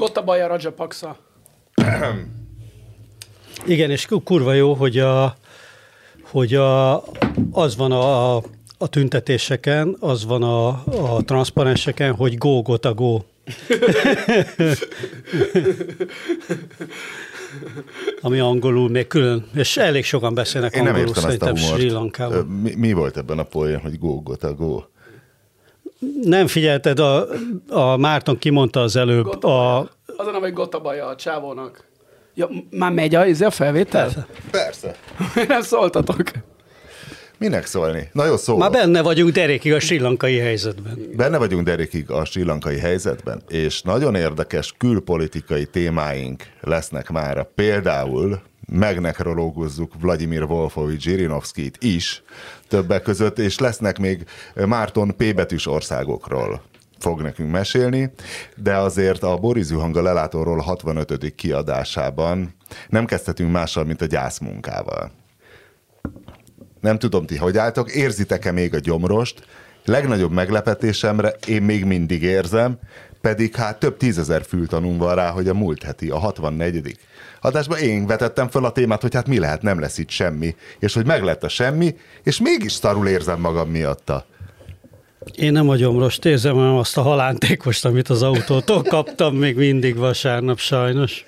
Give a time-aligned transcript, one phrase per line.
[0.00, 1.16] Gottabaja Rajapaksa.
[3.66, 5.36] Igen, és kurva jó, hogy, a,
[6.22, 7.02] hogy a,
[7.52, 8.36] az van a,
[8.78, 10.68] a tüntetéseken, az van a,
[11.14, 13.20] a transzparenseken, hogy go, gota, go.
[18.20, 21.64] Ami angolul még külön, és elég sokan beszélnek Én nem angolul értem ezt a szerintem
[21.64, 21.90] Sri humort.
[21.90, 22.46] Ö, Lankában.
[22.46, 24.82] Mi, mi volt ebben a poén, hogy go, gota, go?
[26.22, 27.26] Nem figyelted, a,
[27.68, 29.88] a Márton kimondta az előbb, a, Gottabaja.
[30.16, 31.88] Az a neve, hogy Gottabaja a csávónak.
[32.34, 34.26] Ja, már megy a, izé a felvétel?
[34.50, 34.96] Persze.
[35.48, 36.22] nem szóltatok.
[37.40, 38.08] Minek szólni?
[38.12, 38.56] Na jó, szó.
[38.56, 40.98] már benne vagyunk derékig a sri lankai helyzetben.
[41.16, 47.50] Benne vagyunk Derekig a sri lankai helyzetben, és nagyon érdekes külpolitikai témáink lesznek mára.
[47.54, 48.40] Például
[48.72, 52.22] megnekrológuzzuk Vladimir Wolfovics Zsirinovszkit is
[52.70, 54.24] többek között, és lesznek még
[54.54, 55.34] Márton P.
[55.34, 56.62] betűs országokról
[56.98, 58.12] fog nekünk mesélni,
[58.56, 61.34] de azért a Boris Zuhanga lelátóról 65.
[61.34, 62.54] kiadásában
[62.88, 65.10] nem kezdhetünk mással, mint a gyászmunkával.
[66.80, 69.46] Nem tudom, ti hogy álltok, érzitek-e még a gyomrost?
[69.84, 72.78] Legnagyobb meglepetésemre én még mindig érzem,
[73.20, 76.98] pedig hát több tízezer fültanunk van rá, hogy a múlt heti, a 64.
[77.40, 80.94] adásban én vetettem fel a témát, hogy hát mi lehet, nem lesz itt semmi, és
[80.94, 84.24] hogy meg lett a semmi, és mégis szarul érzem magam miatta.
[85.34, 89.96] Én nem a gyomrost érzem, hanem azt a halántékost, amit az autótól kaptam még mindig
[89.96, 91.24] vasárnap sajnos.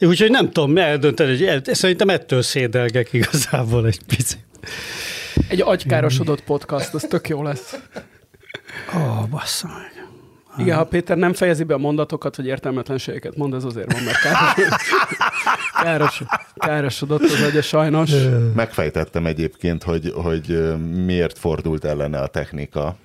[0.00, 4.46] Úgyhogy nem tudom eldönteni, hogy szerintem ettől szédelgek igazából egy picit.
[5.48, 7.78] Egy agykárosodott podcast, az tök jó lesz.
[8.96, 9.97] Ó, oh, bassza meg.
[10.58, 14.20] Igen, ha Péter nem fejezi be a mondatokat, hogy értelmetlenségeket mond, ez azért van, mert
[14.20, 14.92] káros,
[15.82, 16.22] káros,
[16.54, 18.10] károsodott az agya sajnos.
[18.54, 22.96] Megfejtettem egyébként, hogy, hogy miért fordult ellene a technika.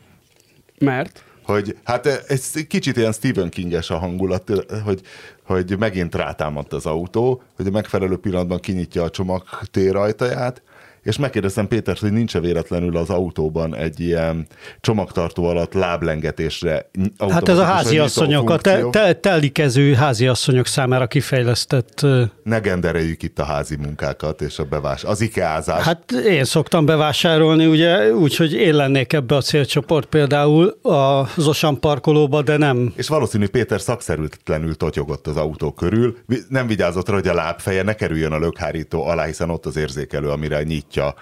[0.80, 1.24] Mert?
[1.44, 4.52] hogy hát ez kicsit ilyen Stephen Kinges a hangulat,
[4.84, 5.02] hogy,
[5.44, 10.62] hogy megint rátámadt az autó, hogy a megfelelő pillanatban kinyitja a csomagtér ajtaját,
[11.04, 14.48] és megkérdeztem Pétert, hogy nincs-e véletlenül az autóban egy ilyen
[14.82, 16.90] csomagtartó alatt láblengetésre
[17.30, 22.06] Hát ez a háziasszonyok, a te, te, telikező háziasszonyok számára kifejlesztett
[22.44, 25.84] Ne gendereljük itt a házi munkákat és a bevás, az ikeázás.
[25.84, 32.42] Hát én szoktam bevásárolni, ugye, úgyhogy én lennék ebbe a célcsoport például a Zosan parkolóba,
[32.42, 32.94] de nem.
[32.96, 36.18] És valószínű Péter szakszerűtlenül totyogott az autó körül,
[36.50, 40.30] nem vigyázott rá, hogy a lábfeje ne kerüljön a lökhárító alá, hiszen ott az érzékelő,
[40.30, 41.14] amire nyitja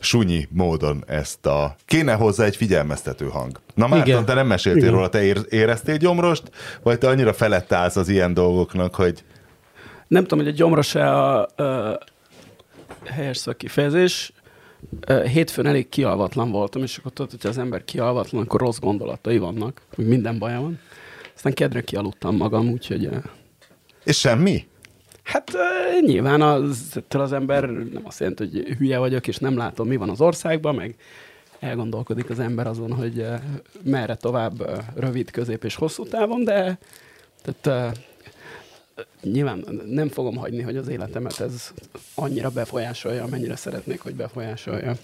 [0.00, 1.76] sunyi módon ezt a...
[1.84, 3.60] Kéne hozzá egy figyelmeztető hang.
[3.74, 4.24] Na Márton, Igen.
[4.24, 4.94] te nem meséltél Igen.
[4.94, 6.42] róla, te ér- éreztél gyomrost,
[6.82, 9.24] vagy te annyira felett állsz az ilyen dolgoknak, hogy
[10.08, 11.98] Nem tudom, hogy a gyomros-e a, a
[13.04, 14.32] helyes szakkifejezés.
[15.06, 19.38] Ö, Hétfőn elég kialvatlan voltam, és akkor tudod, hogyha az ember kialvatlan, akkor rossz gondolatai
[19.38, 20.78] vannak, hogy minden baja van.
[21.34, 23.08] Aztán kedre kialudtam magam, úgyhogy
[24.04, 24.67] és semmi?
[25.28, 25.52] Hát
[26.00, 29.96] nyilván az, ettől az ember nem azt jelenti, hogy hülye vagyok, és nem látom, mi
[29.96, 30.96] van az országban, meg
[31.58, 33.26] elgondolkodik az ember azon, hogy
[33.82, 36.78] merre tovább rövid, közép és hosszú távon, de
[37.42, 37.98] tehát,
[39.22, 41.72] nyilván nem fogom hagyni, hogy az életemet ez
[42.14, 44.94] annyira befolyásolja, amennyire szeretnék, hogy befolyásolja.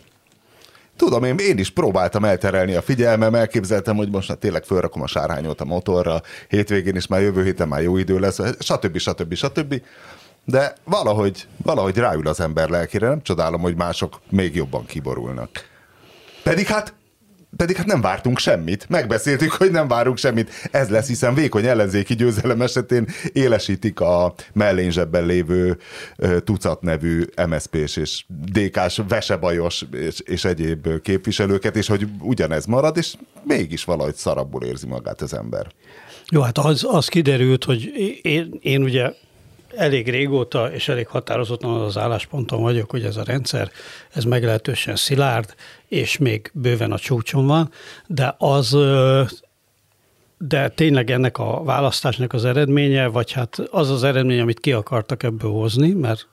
[0.96, 5.06] Tudom, én, én is próbáltam elterelni a figyelmem, elképzeltem, hogy most már tényleg fölrakom a
[5.06, 8.98] sárhányot a motorra, hétvégén is már jövő héten már jó idő lesz, stb.
[8.98, 9.34] stb.
[9.34, 9.82] stb.
[10.44, 15.50] De valahogy, valahogy ráül az ember lelkére, nem csodálom, hogy mások még jobban kiborulnak.
[16.42, 16.94] Pedig hát
[17.56, 18.88] pedig hát nem vártunk semmit.
[18.88, 20.50] Megbeszéltük, hogy nem várunk semmit.
[20.70, 25.78] Ez lesz, hiszen vékony ellenzéki győzelem esetén élesítik a mellényzsebben lévő
[26.44, 33.14] tucat nevű MSZP-s és DK-s vesebajos és, és egyéb képviselőket, és hogy ugyanez marad, és
[33.42, 35.66] mégis valahogy szarabbul érzi magát az ember.
[36.30, 37.92] Jó, hát az, az kiderült, hogy
[38.22, 39.12] én, én ugye
[39.76, 43.70] elég régóta és elég határozottan az állásponton vagyok, hogy ez a rendszer,
[44.12, 45.54] ez meglehetősen szilárd,
[45.88, 47.70] és még bőven a csúcson van,
[48.06, 48.76] de az
[50.38, 55.22] de tényleg ennek a választásnak az eredménye, vagy hát az az eredmény, amit ki akartak
[55.22, 56.28] ebből hozni, mert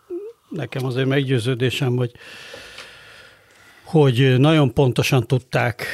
[0.49, 2.11] nekem azért meggyőződésem, hogy,
[3.83, 5.85] hogy nagyon pontosan tudták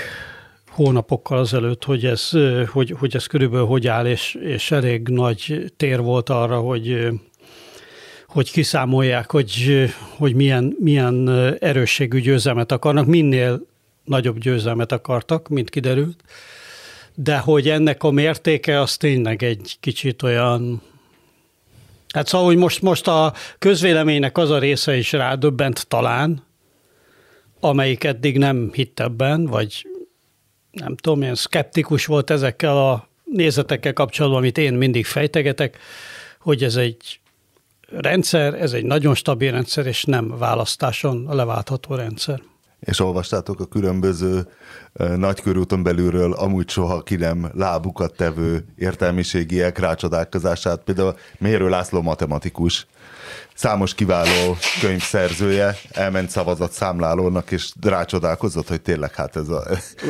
[0.69, 2.29] hónapokkal azelőtt, hogy ez,
[2.71, 7.07] hogy, hogy ez körülbelül hogy áll, és, és elég nagy tér volt arra, hogy,
[8.37, 11.29] hogy kiszámolják, hogy, hogy milyen, milyen
[11.59, 13.65] erősségű győzelmet akarnak, minél
[14.03, 16.23] nagyobb győzelmet akartak, mint kiderült,
[17.15, 20.81] de hogy ennek a mértéke az tényleg egy kicsit olyan,
[22.13, 26.43] hát szóval, hogy most, most a közvéleménynek az a része is rádöbbent talán,
[27.59, 29.87] amelyik eddig nem hitt ebben, vagy
[30.71, 35.77] nem tudom, ilyen szkeptikus volt ezekkel a nézetekkel kapcsolatban, amit én mindig fejtegetek,
[36.39, 37.19] hogy ez egy
[37.87, 42.41] rendszer, ez egy nagyon stabil rendszer, és nem választáson leváltható rendszer.
[42.79, 44.47] És olvastátok a különböző
[45.15, 50.83] nagykörúton belülről amúgy soha ki nem lábukat tevő értelmiségiek rácsodálkozását.
[50.83, 52.87] Például Mérő László matematikus
[53.57, 59.63] számos kiváló könyvszerzője elment szavazat számlálónak, és rácsodálkozott, hogy tényleg hát ez a...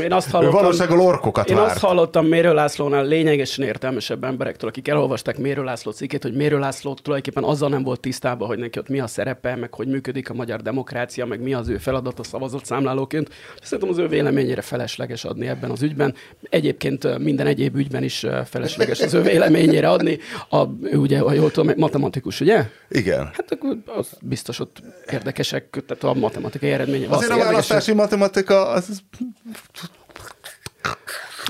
[0.04, 1.72] Én azt hallottam, valósággal orkokat Én várt.
[1.72, 6.94] azt hallottam Mérő Lászlónál lényegesen értelmesebb emberektől, akik elolvasták Mérő László cikkét, hogy Mérő László
[6.94, 10.34] tulajdonképpen azzal nem volt tisztában, hogy neki ott mi a szerepe, meg hogy működik a
[10.34, 13.30] magyar demokrácia, meg mi az ő feladata szavazott számlálóként.
[13.62, 16.16] Szerintem az ő véleményére felesleges adni ebben az ügyben.
[16.50, 20.18] Egyébként minden egyéb ügyben is felesleges az ő véleményére adni.
[20.50, 22.66] A, ő ugye, ha jól tudom, matematikus, ugye?
[22.90, 23.36] Igen.
[23.38, 24.82] Hát akkor az biztos ott
[25.12, 27.08] érdekesek, tehát a matematikai eredménye.
[27.10, 29.02] Azért a választási matematika az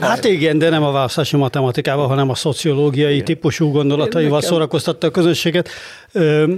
[0.01, 3.25] Hát igen, de nem a választási matematikával, hanem a szociológiai igen.
[3.25, 4.49] típusú gondolataival nekem...
[4.49, 5.69] szórakoztatta a közönséget.
[6.11, 6.53] Ö,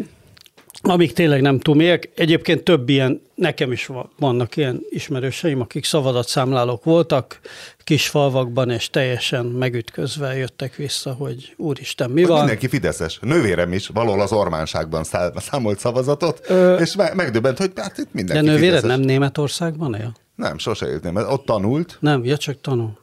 [0.82, 2.10] amik tényleg nem túl mélyek.
[2.16, 3.90] Egyébként több ilyen, nekem is
[4.20, 7.40] vannak ilyen ismerőseim, akik szavazatszámlálók voltak,
[7.84, 12.40] kis falvakban, és teljesen megütközve jöttek vissza, hogy úristen, mi hogy van?
[12.40, 13.20] Mindenki fideszes.
[13.22, 15.04] Nővérem is valahol az ormánságban
[15.36, 16.78] számolt szavazatot, Ö...
[16.78, 18.98] és megdöbbent, hogy hát itt mindenki De nővéred fideszes.
[18.98, 20.16] nem Németországban él?
[20.36, 21.98] Nem, sose élt mert ott tanult.
[22.00, 22.98] Nem, ja, csak tanul.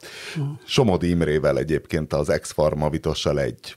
[0.65, 3.75] Somodi Imrével egyébként az ex-farma vitossal egy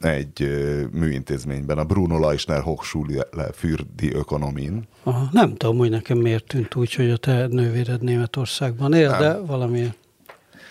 [0.00, 0.50] egy
[0.92, 4.88] műintézményben, a Bruno Leisner Hochschule für die Ökonomin.
[5.02, 9.20] Aha, nem tudom, hogy nekem miért tűnt úgy, hogy a te nővéred Németországban él, nem.
[9.20, 9.88] de valami.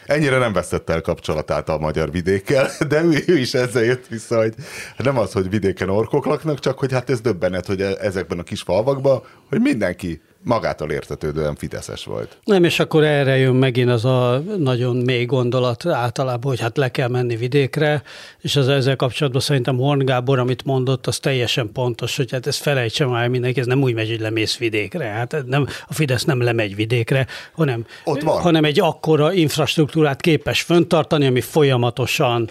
[0.06, 4.38] Ennyire nem vesztette el kapcsolatát a magyar vidékkel, de ő, ő is ezzel jött vissza,
[4.38, 4.54] hogy
[4.98, 8.44] nem az, hogy vidéken orkok laknak, csak hogy hát ez döbbenet, hogy e- ezekben a
[8.44, 12.38] kis falvakban, hogy mindenki magától értetődően fideszes volt.
[12.44, 16.92] Nem, és akkor erre jön megint az a nagyon mély gondolat általában, hogy hát le
[16.92, 18.04] kell menni vidékre,
[18.42, 22.58] és az ezzel kapcsolatban szerintem Horn Gábor, amit mondott, az teljesen pontos, hogy hát ez
[22.58, 25.06] felejtse már mindenki, ez nem úgy megy, hogy lemész vidékre.
[25.06, 28.42] Hát nem, a Fidesz nem lemegy vidékre, hanem, Ott van.
[28.42, 32.50] hanem egy akkora infrastruktúrát képes föntartani, ami folyamatosan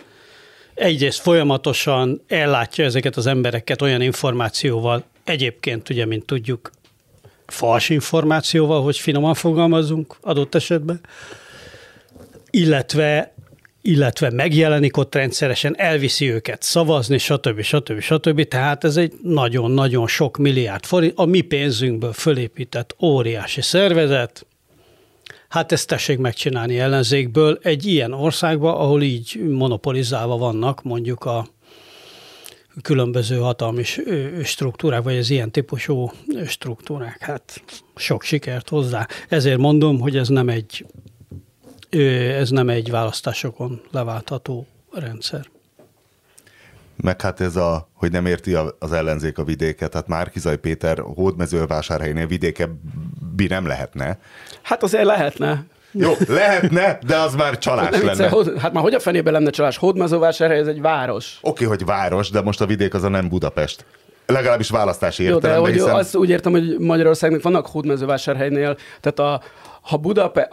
[0.75, 6.71] egyrészt folyamatosan ellátja ezeket az embereket olyan információval, egyébként ugye, mint tudjuk,
[7.53, 11.01] fals információval, hogy finoman fogalmazunk adott esetben,
[12.51, 13.33] illetve
[13.83, 17.61] illetve megjelenik ott rendszeresen, elviszi őket szavazni, stb.
[17.61, 18.01] stb.
[18.01, 18.43] stb.
[18.43, 24.47] Tehát ez egy nagyon-nagyon sok milliárd forint, a mi pénzünkből fölépített óriási szervezet,
[25.49, 31.47] Hát ezt tessék megcsinálni ellenzékből egy ilyen országba, ahol így monopolizálva vannak mondjuk a
[32.83, 33.83] különböző hatalmi
[34.43, 36.11] struktúrák, vagy az ilyen típusú
[36.47, 37.21] struktúrák.
[37.21, 37.63] Hát
[37.97, 39.07] sok sikert hozzá.
[39.29, 40.87] Ezért mondom, hogy ez nem egy,
[42.39, 45.47] ez nem egy választásokon leváltható rendszer.
[46.97, 52.27] Meg hát ez a, hogy nem érti az ellenzék a vidéket, hát Márkizaj Péter hódmezővásárhelynél
[52.27, 54.19] vidékebbi nem lehetne.
[54.63, 55.67] Hát azért lehetne.
[55.99, 58.29] Jó, lehetne, de az már csalás nem, lenne.
[58.29, 59.77] Vicce, hát már hogy a fenében lenne csalás?
[59.77, 61.39] Hódmezővásárhely, ez egy város.
[61.41, 63.85] Oké, okay, hogy város, de most a vidék az a nem Budapest.
[64.27, 65.51] Legalábbis választási értelemben.
[65.51, 65.95] Jó, de hogy hiszen...
[65.95, 69.43] azt úgy értem, hogy Magyarországnak vannak hódmezővásárhelynél, tehát a,
[69.81, 70.49] ha Budapest,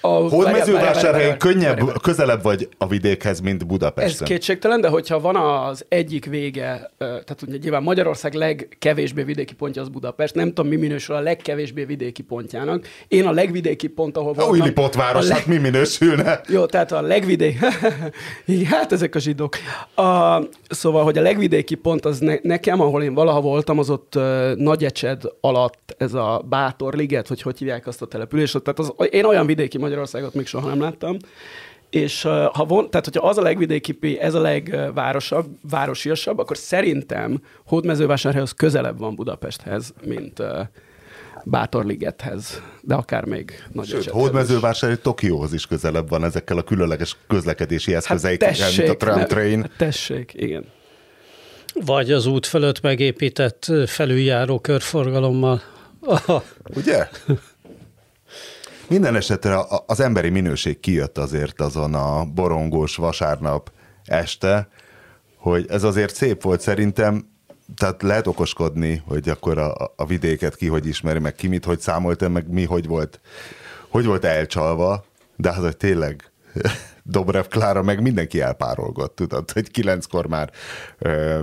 [0.00, 4.22] a Hódmezővásárhelyen könnyebb, közelebb vagy a vidékhez, mint Budapesten.
[4.22, 9.82] Ez kétségtelen, de hogyha van az egyik vége, tehát ugye nyilván Magyarország legkevésbé vidéki pontja
[9.82, 12.86] az Budapest, nem tudom, mi minősül a legkevésbé vidéki pontjának.
[13.08, 14.48] Én a legvidéki pont, ahol van.
[14.48, 15.36] Újli potváros, leg...
[15.36, 16.40] hát mi minősülne?
[16.48, 17.58] Jó, tehát a legvidéki,
[18.72, 19.56] hát ezek a zsidók.
[19.94, 24.16] A, szóval, hogy a legvidéki pont az ne, nekem, ahol én valaha voltam, az ott
[24.16, 28.60] uh, Nagyecsed alatt ez a Bátor liget, hogy hogy hívják azt a települést.
[28.60, 31.16] Tehát az, én olyan vidéki Magyarországot még soha nem láttam.
[31.90, 38.52] És ha von, tehát, hogyha az a legvidéki, ez a legvárosabb, városiasabb, akkor szerintem Hódmezővásárhelyhoz
[38.52, 40.42] közelebb van Budapesthez, mint
[41.44, 47.94] Bátorligethez, de akár még nagy Sőt, Hódmezővásárhely Tokióhoz is közelebb van ezekkel a különleges közlekedési
[47.94, 49.60] eszközeikkel, hát mint a tramtrain.
[49.60, 50.64] Hát tessék, igen.
[51.84, 55.62] Vagy az út fölött megépített felüljáró körforgalommal.
[56.74, 57.08] Ugye?
[58.88, 63.72] Minden esetre az emberi minőség kijött azért azon a borongós vasárnap
[64.04, 64.68] este,
[65.36, 67.28] hogy ez azért szép volt szerintem,
[67.76, 71.80] tehát lehet okoskodni, hogy akkor a, a vidéket ki hogy ismeri, meg ki mit, hogy
[71.80, 73.20] számolta, meg mi hogy volt,
[73.88, 75.04] hogy volt elcsalva,
[75.36, 76.30] de hát, hogy tényleg
[77.10, 80.50] Dobrev Klára meg mindenki elpárolgott, tudod, hogy kilenckor már
[80.98, 81.40] ö,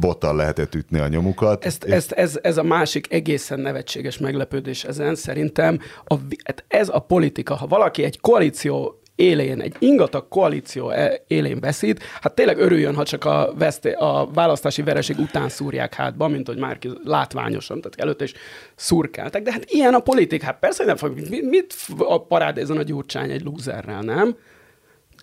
[0.00, 1.64] bottal lehetett ütni a nyomukat.
[1.64, 1.92] Ezt, és...
[1.92, 5.78] ezt, ez, ez a másik egészen nevetséges meglepődés ezen szerintem.
[6.04, 11.60] A, hát ez a politika, ha valaki egy koalíció élén, egy ingatag koalíció e- élén
[11.60, 16.46] veszít, hát tényleg örüljön, ha csak a, veszté, a választási vereség után szúrják hátba, mint
[16.46, 18.32] hogy már látványosan, tehát előtte is
[18.74, 19.42] szurkáltak.
[19.42, 23.30] De hát ilyen a politik, hát persze, nem fog, mit, mit a parádézon a Gyurcsány
[23.30, 24.36] egy lúzerrel, nem?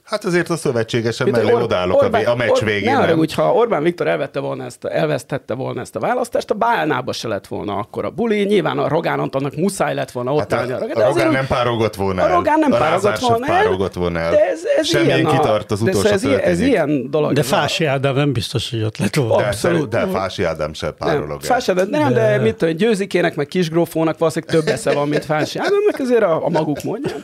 [0.06, 2.94] Hát azért a szövetségesen mellé Or- odállok Orbán, a, meccs Or- végén.
[2.94, 6.54] Ne arra, ha Orbán Viktor elvette volna ezt, a, elvesztette volna ezt a választást, a
[6.54, 8.44] Bálnába se lett volna akkor a buli.
[8.44, 11.96] Nyilván a Rogán Antonnak muszáj lett volna ott hát a, a, a Rogán nem párogott
[11.96, 12.32] volna el.
[12.32, 13.64] A Rogán nem a párogott volna el.
[13.64, 14.32] párogott volna el.
[14.32, 17.34] De ez, ez Semmilyen ilyen kitart az utolsó de ez, ez, ez ilyen dolog.
[17.34, 19.38] De Fási Ádám nem biztos, hogy ott lett volna.
[19.38, 19.90] De, Abszolút.
[19.90, 23.36] De, de Fási Ádám se párolog nem, Fási Ádám, nem, de, de mit tudom, Győzikének,
[23.36, 27.16] meg Kisgrófónak valószínűleg több esze van, mint Fási Ádámnak, ezért a, a maguk mondja.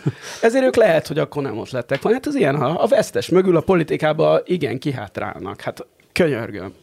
[0.42, 2.18] Ezért ők lehet, hogy akkor nem ott lettek volna.
[2.18, 5.62] Hát ez ilyen, ha a vesztes mögül a politikába igen kihátrálnak.
[5.62, 6.74] Hát könyörgöm.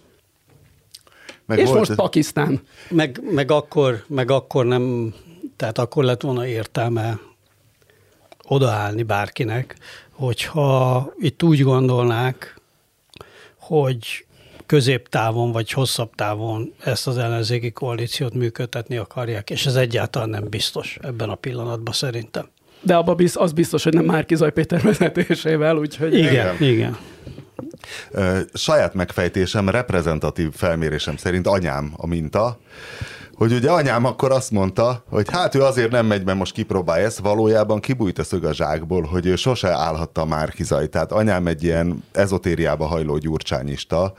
[1.46, 1.96] Meg És most ez...
[1.96, 2.60] Pakisztán.
[2.88, 5.14] Meg, meg, akkor, meg akkor nem,
[5.56, 7.18] tehát akkor lett volna értelme
[8.48, 9.76] odaállni bárkinek,
[10.10, 12.60] hogyha itt úgy gondolnák,
[13.56, 14.26] hogy
[14.66, 20.98] középtávon vagy hosszabb távon ezt az ellenzéki koalíciót működtetni akarják, és ez egyáltalán nem biztos
[21.02, 22.48] ebben a pillanatban szerintem.
[22.82, 26.14] De abban biz, az biztos, hogy nem Márki Zaj Péter vezetésével, úgyhogy...
[26.14, 26.72] Igen, igen.
[26.72, 26.96] igen.
[28.54, 32.58] Saját megfejtésem, reprezentatív felmérésem szerint anyám a minta,
[33.38, 37.06] hogy ugye anyám akkor azt mondta, hogy hát ő azért nem megy, mert most kipróbálja
[37.06, 40.88] ezt, valójában kibújt a szög a zsákból, hogy ő sose állhatta már kizaj.
[40.88, 44.12] Tehát anyám egy ilyen ezotériába hajló gyurcsányista,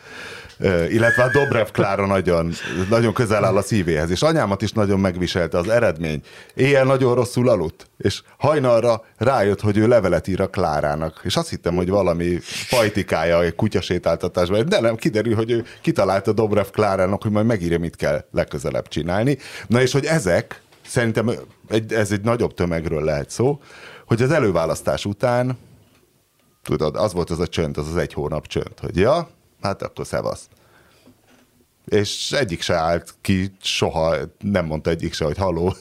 [0.89, 2.51] illetve a Dobrev Klára nagyon,
[2.89, 6.21] nagyon közel áll a szívéhez, és anyámat is nagyon megviselte az eredmény.
[6.53, 11.49] Éjjel nagyon rosszul aludt, és hajnalra rájött, hogy ő levelet ír a Klárának, és azt
[11.49, 17.31] hittem, hogy valami pajtikája egy kutyasétáltatásban, de nem, kiderül, hogy ő kitalálta Dobrev Klárának, hogy
[17.31, 19.07] majd megírja, mit kell legközelebb csinálni.
[19.67, 21.31] Na és hogy ezek, szerintem
[21.89, 23.61] ez egy nagyobb tömegről lehet szó,
[24.05, 25.57] hogy az előválasztás után
[26.63, 29.29] tudod, az volt az a csönd, az az egy hónap csönd, hogy ja,
[29.61, 30.47] hát akkor szevasz.
[31.85, 35.75] És egyik se állt ki, soha nem mondta egyik se, hogy haló,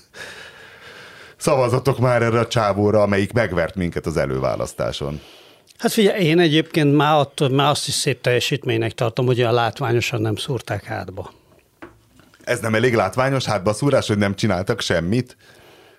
[1.36, 5.20] szavazatok már erre a csávóra, amelyik megvert minket az előválasztáson.
[5.78, 10.20] Hát figyelj, én egyébként már, attól, már azt is szép teljesítménynek tartom, hogy olyan látványosan
[10.20, 11.32] nem szúrták hátba.
[12.48, 15.36] Ez nem elég látványos hátba szúrás, hogy nem csináltak semmit?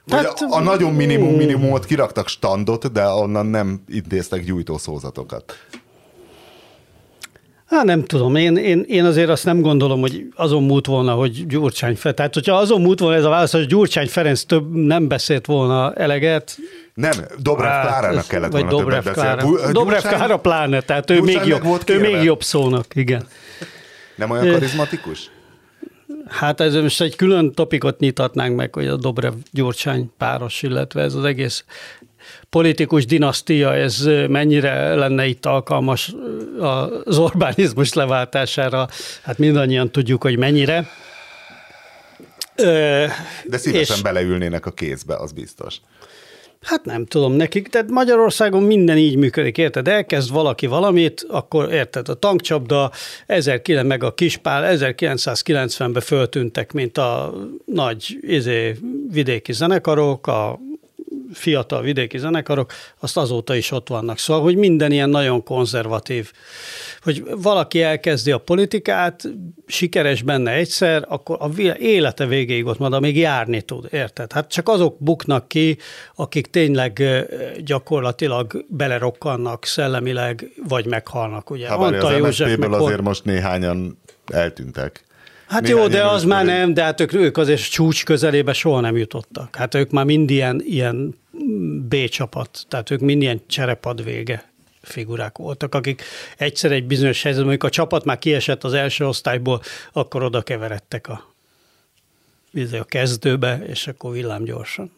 [0.06, 5.58] Vagy hát, a, a nagyon minimum minimumot kiraktak standot, de onnan nem intéztek gyújtószózatokat.
[7.66, 11.46] Hát nem tudom, én, én, én azért azt nem gondolom, hogy azon múlt volna, hogy
[11.48, 15.08] Gyurcsány Ferenc, tehát hogyha azon múlt volna ez a válasz, hogy Gyurcsány Ferenc több nem
[15.08, 16.58] beszélt volna eleget,
[16.94, 19.36] nem, Dobrev hát, Klárának kellett vagy volna Dobrev Klára.
[19.36, 19.74] beszélni.
[19.74, 23.28] Dobrev Klára pláne, tehát ő még, jobb, ő még jobb szónak, igen.
[24.16, 25.30] Nem olyan karizmatikus?
[26.30, 31.14] Hát ez most egy külön topikot nyitatnánk meg, hogy a Dobrev Gyurcsány páros, illetve ez
[31.14, 31.64] az egész
[32.50, 36.14] politikus dinasztia, ez mennyire lenne itt alkalmas
[37.06, 38.88] az Orbánizmus leváltására,
[39.22, 40.88] hát mindannyian tudjuk, hogy mennyire.
[42.56, 45.76] De szívesen és, beleülnének a kézbe, az biztos.
[46.62, 49.88] Hát nem tudom nekik, tehát Magyarországon minden így működik, érted?
[49.88, 52.92] Elkezd valaki valamit, akkor érted, a tankcsapda
[53.26, 57.34] 1009 meg a kispál 1990-ben föltűntek, mint a
[57.66, 58.76] nagy izé,
[59.12, 60.60] vidéki zenekarok, a
[61.34, 64.18] fiatal vidéki zenekarok, azt azóta is ott vannak.
[64.18, 66.32] Szóval, hogy minden ilyen nagyon konzervatív,
[67.02, 69.30] hogy valaki elkezdi a politikát,
[69.68, 74.32] sikeres benne egyszer, akkor a élete végéig ott marad, amíg járni tud, érted?
[74.32, 75.78] Hát csak azok buknak ki,
[76.16, 77.04] akik tényleg
[77.60, 81.68] gyakorlatilag belerokkannak szellemileg, vagy meghalnak, ugye?
[81.68, 85.08] Hát Antal az József, azért most néhányan eltűntek.
[85.50, 88.98] Hát jó, de az már nem, de hát ők, ők azért csúcs közelébe soha nem
[88.98, 89.56] jutottak.
[89.56, 91.16] Hát ők már mind ilyen, ilyen
[91.88, 94.50] B csapat, tehát ők mind ilyen cserepad vége
[94.82, 96.04] figurák voltak, akik
[96.38, 99.62] egyszer egy bizonyos helyzetben, amikor a csapat már kiesett az első osztályból,
[99.94, 101.34] akkor oda keveredtek a,
[102.72, 104.92] a kezdőbe, és akkor villám gyorsan.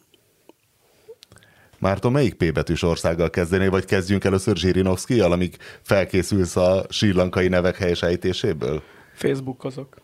[1.78, 7.76] Márton, melyik P betűs országgal kezdené, vagy kezdjünk először Zsirinovszkijal, amíg felkészülsz a sírlankai nevek
[7.76, 8.82] helyesejtéséből?
[9.14, 9.96] Facebook azok.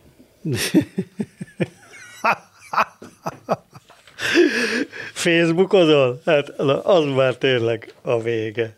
[5.13, 6.21] Facebookozol?
[6.25, 6.49] Hát
[6.83, 8.77] az már tényleg a vége.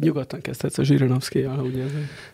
[0.00, 1.84] Nyugodtan kezdhetsz a Zsirinovszkijal, ugye?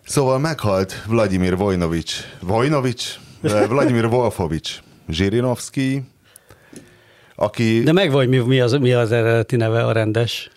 [0.04, 6.02] Szóval meghalt Vladimir Vojnovics, Vojnovics, Vladimir Wolfovics Zsirinovszki,
[7.34, 7.82] aki...
[7.82, 10.50] De meg vagy mi, mi, az, mi az eredeti neve, a rendes?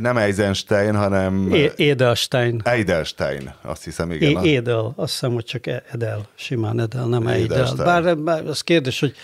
[0.00, 2.60] Nem Eisenstein, hanem É- Edelstein.
[2.64, 4.44] Edelstein, azt hiszem, igen.
[4.44, 7.42] É- Edel, azt hiszem, hogy csak Edel, simán Edel, nem Edel.
[7.42, 7.84] Edelstein.
[8.02, 9.14] Bár, bár az kérdés, hogy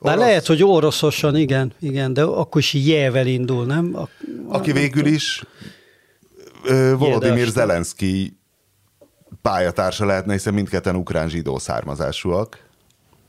[0.00, 0.26] bár Orosz.
[0.28, 3.96] lehet, hogy oroszosan, igen, igen, de akkor is jével indul, nem?
[3.96, 4.08] A,
[4.48, 5.42] Aki végül is
[6.64, 7.46] ö, Volodymyr.
[7.48, 8.38] Zelenszky
[9.42, 12.58] pályatársa lehetne, hiszen mindketten ukrán zsidó származásúak.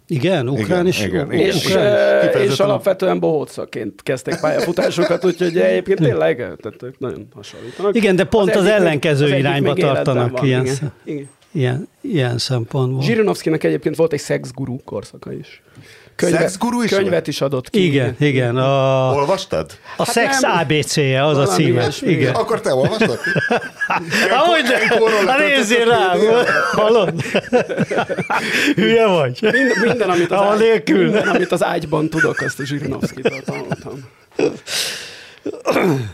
[0.07, 1.03] Igen, ukrán Igen, is.
[1.03, 1.45] igen, igen.
[1.45, 1.95] És, ukrán.
[1.95, 7.95] eh, és alapvetően bohócaként kezdték pályafutásukat, úgyhogy egyébként tényleg tehát nagyon hasonlítanak.
[7.95, 10.73] Igen, de pont az még- ellenkező az irányba tartanak van, ilyen igen.
[10.75, 11.29] szem- igen.
[11.51, 13.01] Ilyen, ilyen szempontból.
[13.03, 15.61] Zsirinovszkinak egyébként volt egy szexgurú korszaka is.
[16.17, 17.85] Szexgurú is Könyvet is adott ki.
[17.85, 18.57] Igen, igen.
[18.57, 19.71] A, Olvastad?
[19.97, 20.51] a Hát szex nem.
[20.57, 21.69] ABC-je, az a címe.
[21.81, 22.11] ilyesmi.
[22.11, 22.33] Igen.
[22.35, 23.19] Akkor te olvastad?
[24.39, 26.19] Ahogy Ilyenkor hát nézzél rám,
[26.71, 27.21] hallod?
[28.75, 29.39] Hülye vagy?
[29.41, 31.03] Minden, minden, amit az, ágy, nélkül.
[31.03, 34.09] minden, amit az ágyban tudok, azt a Zsirinovszkitól tanultam.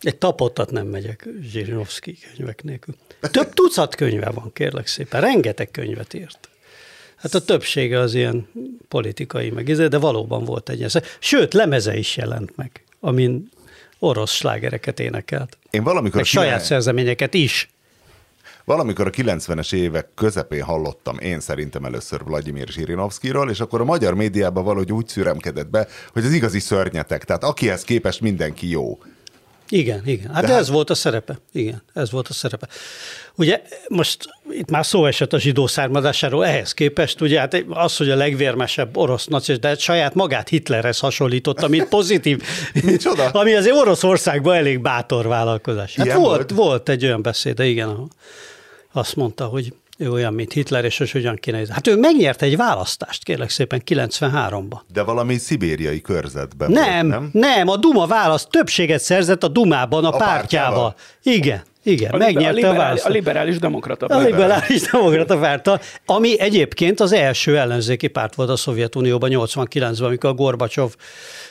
[0.00, 2.94] Egy tapottat nem megyek Zsirinovszki könyvek nélkül.
[3.20, 5.20] Több tucat könyve van, kérlek szépen.
[5.20, 6.48] Rengeteg könyvet írt.
[7.22, 8.48] Hát a többsége az ilyen
[8.88, 10.90] politikai meg, izé, de valóban volt egy ilyen.
[11.18, 13.48] Sőt, lemeze is jelent meg, amin
[13.98, 15.58] orosz slágereket énekelt.
[15.70, 17.70] Én valamikor, Meg a kilen- saját szerzeményeket is.
[18.64, 24.14] valamikor a 90-es évek közepén hallottam én szerintem először Vladimir Zsirinovszkiról, és akkor a magyar
[24.14, 28.98] médiában valahogy úgy szüremkedett be, hogy az igazi szörnyetek, tehát akihez képest mindenki jó.
[29.68, 30.26] Igen, igen.
[30.32, 31.38] Hát De De hát- ez volt a szerepe.
[31.52, 32.68] Igen, ez volt a szerepe.
[33.36, 38.10] Ugye most itt már szó esett a zsidó származásáról, ehhez képest ugye hát az, hogy
[38.10, 42.42] a legvérmesebb orosz nacis, de saját magát Hitlerhez hasonlította, mint pozitív,
[42.82, 43.28] Micsoda?
[43.28, 45.94] ami azért Oroszországban elég bátor vállalkozás.
[45.96, 46.50] Hát Ilyen volt, volt?
[46.50, 48.08] volt egy olyan beszéde, igen, ahol
[48.92, 51.60] azt mondta, hogy ő olyan, mint Hitler, és hogy hogyan kéne.
[51.70, 54.78] Hát ő megnyerte egy választást, kérlek szépen, 93-ban.
[54.92, 57.30] De valami szibériai körzetben Nem, volt, nem?
[57.32, 60.34] nem, a Duma választ többséget szerzett a Dumában a, A pártjával.
[60.38, 60.94] pártjával?
[61.22, 63.04] Igen, igen, A, megnyerte a, liberális, választ.
[63.04, 64.06] a liberális demokrata.
[64.06, 64.30] A párt.
[64.30, 70.34] liberális demokrata párttal, ami egyébként az első ellenzéki párt volt a Szovjetunióban 89-ben, amikor a
[70.34, 70.94] Gorbacsov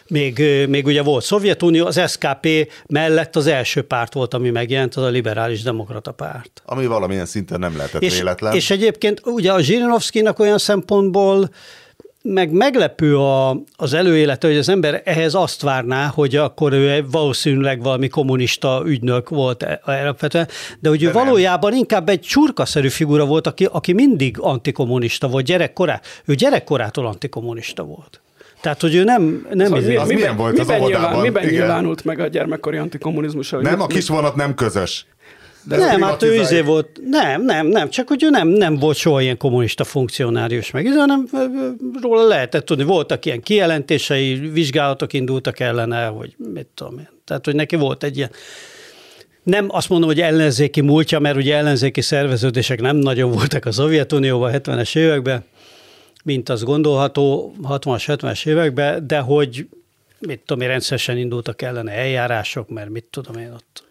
[0.07, 5.03] még, még ugye volt Szovjetunió, az SKP mellett az első párt volt, ami megjelent, az
[5.03, 6.61] a liberális demokrata párt.
[6.65, 8.53] Ami valamilyen szinten nem lehetett És, véletlen.
[8.55, 11.49] és egyébként ugye a Zsirinovszkinak olyan szempontból
[12.23, 17.81] meg meglepő a, az előélete, hogy az ember ehhez azt várná, hogy akkor ő valószínűleg
[17.81, 20.47] valami kommunista ügynök volt e- alapvetően,
[20.79, 21.23] de hogy ő De nem.
[21.25, 27.83] valójában inkább egy csurkaszerű figura volt, aki, aki mindig antikommunista volt, gyerekkorá, ő gyerekkorától antikommunista
[27.83, 28.21] volt.
[28.61, 29.47] Tehát, hogy ő nem...
[29.53, 31.05] nem Szóval izé- az milyen volt az miben, óvodában?
[31.07, 31.55] nyilván, miben Igen.
[31.55, 33.49] nyilvánult meg a gyermekkori antikommunizmus?
[33.49, 35.05] nem, a kis vonat nem közös.
[35.63, 38.97] De nem, hát ő izé volt, nem, nem, nem, csak hogy ő nem, nem volt
[38.97, 41.27] soha ilyen kommunista funkcionárius meg, izé, hanem
[42.01, 47.09] róla lehetett tudni, voltak ilyen kijelentései, vizsgálatok indultak ellene, hogy mit tudom én.
[47.25, 48.31] Tehát, hogy neki volt egy ilyen,
[49.43, 54.51] nem azt mondom, hogy ellenzéki múltja, mert ugye ellenzéki szerveződések nem nagyon voltak a Szovjetunióban
[54.55, 55.43] 70-es években,
[56.23, 59.67] mint az gondolható 60-as, 70-es években, de hogy
[60.19, 63.83] mit tudom én, rendszeresen indultak ellene eljárások, mert mit tudom én ott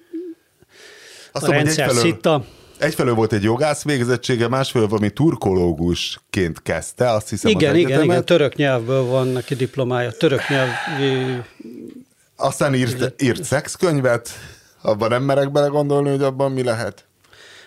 [1.33, 2.45] Azt a mondom, rendszer egyfelől, szitta.
[2.79, 8.13] egyfelől volt egy jogász végzettsége, másfelől valami turkológusként kezdte, azt hiszem Igen, az igen, egyetemet.
[8.15, 11.43] igen, török nyelvből van neki diplomája, török nyelvi,
[12.37, 14.31] Aztán írt, írt szexkönyvet,
[14.83, 17.05] abban nem merek belegondolni, hogy abban mi lehet.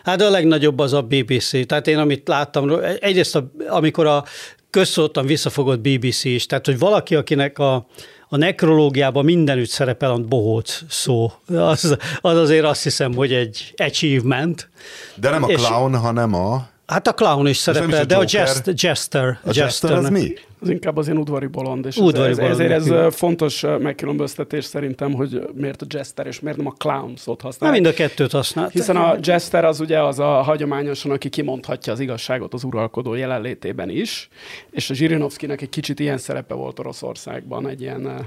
[0.04, 1.67] Hát a legnagyobb az a BBC.
[1.67, 4.23] Tehát én amit láttam, egyrészt a, amikor a
[4.69, 7.88] közszóltan visszafogott BBC is, tehát hogy valaki, akinek a,
[8.34, 14.69] a nekrológiában mindenütt szerepel a bohóc szó, az, az azért azt hiszem, hogy egy achievement.
[15.15, 16.67] De nem a clown, hanem a...
[16.86, 19.39] Hát a clown is is szerepel, a de a jest, jester.
[19.43, 20.34] A jester az mi?
[20.63, 25.13] Az inkább az ilyen udvari bolond, és Udvari ez, ezért ez ö, fontos megkülönböztetés szerintem,
[25.13, 27.82] hogy miért a jester és miért nem a clown szót Na, használják.
[27.82, 28.71] mind a kettőt használt.
[28.71, 33.89] Hiszen a jester az ugye az a hagyományosan, aki kimondhatja az igazságot az uralkodó jelenlétében
[33.89, 34.30] is,
[34.71, 38.26] és a Zsirinovszkinak egy kicsit ilyen szerepe volt Oroszországban, egy ilyen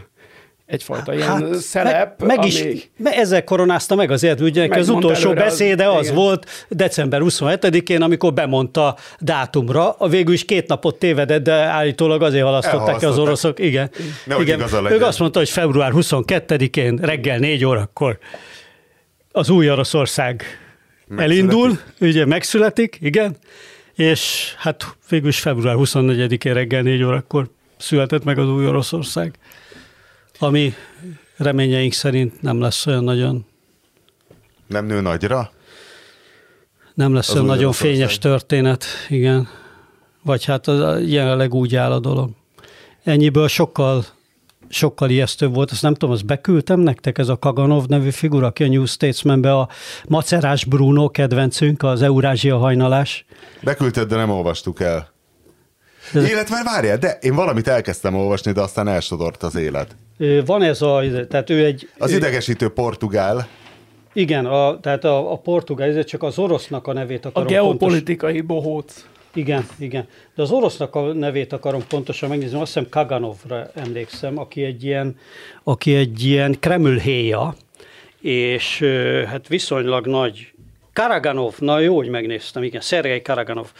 [0.66, 2.46] egyfajta ilyen szelep, meg, meg ami...
[2.46, 6.14] is, me- ezzel koronázta meg azért, ugye neki az utolsó az- beszéde az, igen.
[6.14, 12.44] volt december 27-én, amikor bemondta dátumra, a végül is két napot tévedett, de állítólag azért
[12.44, 13.59] halasztották ki az oroszok.
[13.59, 13.90] Igen.
[14.24, 14.83] Nehogy igen.
[14.83, 15.02] legyen.
[15.02, 18.18] azt mondta, hogy február 22-én reggel 4 órakor
[19.33, 20.44] az új Oroszország
[21.07, 21.38] Megszületik.
[21.38, 23.37] elindul, ugye megszületik, igen,
[23.94, 29.35] és hát végül is február 24-én reggel 4 órakor született meg az új Oroszország,
[30.38, 30.75] ami
[31.37, 33.46] reményeink szerint nem lesz olyan nagyon,
[34.66, 35.51] Nem nő nagyra?
[36.94, 39.49] nem lesz Az olyan nagyon fényes történet, igen.
[40.22, 42.31] Vagy hát az, jelenleg úgy áll a dolog.
[43.05, 44.05] Ennyiből sokkal
[44.68, 48.64] sokkal ijesztőbb volt, azt nem tudom, azt beküldtem nektek, ez a Kaganov nevű figura, aki
[48.64, 49.68] a New Statesman-be a
[50.09, 53.25] Macerás Bruno kedvencünk, az Eurázsia hajnalás.
[53.62, 55.14] Beküldted, de nem olvastuk el.
[56.12, 56.29] De...
[56.29, 59.97] Illetve várjál, de én valamit elkezdtem olvasni, de aztán elsodort az élet.
[60.45, 61.88] Van ez a, tehát ő egy...
[61.99, 63.49] Az idegesítő portugál.
[64.12, 67.47] Igen, a, tehát a, a portugál, ez csak az orosznak a nevét akarom.
[67.47, 68.64] A geopolitikai pontos...
[68.64, 69.07] bohóc.
[69.35, 70.09] Igen, igen.
[70.35, 75.16] De az orosznak a nevét akarom pontosan megnézni, azt hiszem Kaganovra emlékszem, aki egy ilyen,
[75.64, 77.55] aki egy ilyen Kreml héja,
[78.21, 78.85] és
[79.27, 80.53] hát viszonylag nagy
[80.92, 83.73] Karaganov, na jó, hogy megnéztem, igen, Szergei Karaganov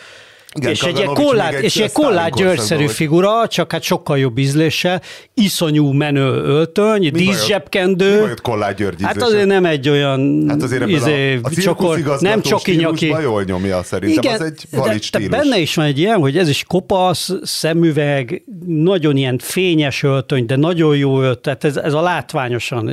[0.57, 5.01] igen, és egy, kollát, egy, és egy kollát györgyszerű figura, csak hát sokkal jobb ízlése,
[5.35, 8.21] iszonyú menő öltöny, díszsebkendő.
[8.27, 12.41] Mi kollát György Hát azért nem egy olyan hát azért izé, a, a csokor, nem
[12.41, 13.07] csoki nyaki.
[13.07, 16.39] jól nyomja szerintem, Igen, az egy valid de, de benne is van egy ilyen, hogy
[16.39, 21.93] ez is kopasz, szemüveg, nagyon ilyen fényes öltöny, de nagyon jó ölt, tehát ez, ez
[21.93, 22.89] a látványosan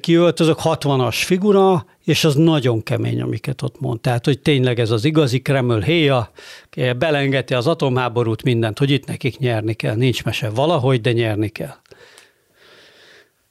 [0.00, 4.00] kiöltözök, 60-as figura, és az nagyon kemény, amiket ott mond.
[4.00, 6.30] Tehát, hogy tényleg ez az igazi Kreml héja,
[6.98, 9.94] belengeti az atomháborút, mindent, hogy itt nekik nyerni kell.
[9.94, 11.74] Nincs mese valahogy, de nyerni kell.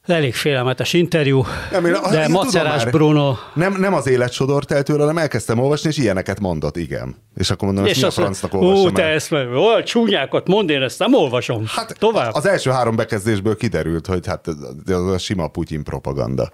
[0.06, 3.34] Elég félelmetes interjú, nem, én, de én Macerás Bruno...
[3.54, 7.16] Nem, nem az élet sodort el tőle, hanem elkezdtem olvasni, és ilyeneket mondott, igen.
[7.36, 10.82] És akkor mondom, és mi a francnak olvasom Ó, te ezt olyan csúnyákat mond, én
[10.82, 11.64] ezt nem olvasom.
[11.66, 12.34] Hát Tovább.
[12.34, 14.48] Az első három bekezdésből kiderült, hogy hát
[14.86, 16.52] ez a sima Putyin propaganda.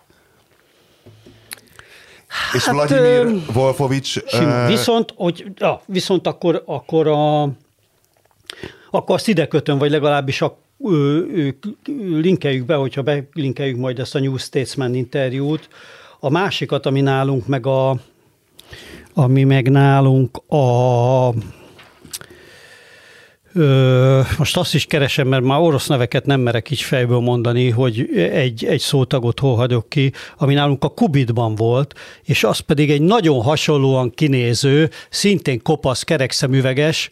[2.26, 4.16] Hát, és Vladimir uh, Wolfovics...
[4.66, 7.42] Viszont, hogy, ja, viszont akkor, akkor a
[8.90, 10.58] akkor azt ide kötöm, vagy legalábbis a,
[12.20, 15.68] linkeljük be, hogyha belinkeljük majd ezt a New Statesman interjút.
[16.20, 17.96] A másikat, ami nálunk meg a
[19.14, 21.34] ami meg nálunk a
[23.52, 28.08] Ö, most azt is keresem, mert már orosz neveket nem merek így fejből mondani, hogy
[28.16, 33.00] egy, egy szótagot hol hagyok ki, ami nálunk a Kubitban volt, és az pedig egy
[33.00, 37.10] nagyon hasonlóan kinéző, szintén kopasz, kerekszemüveges.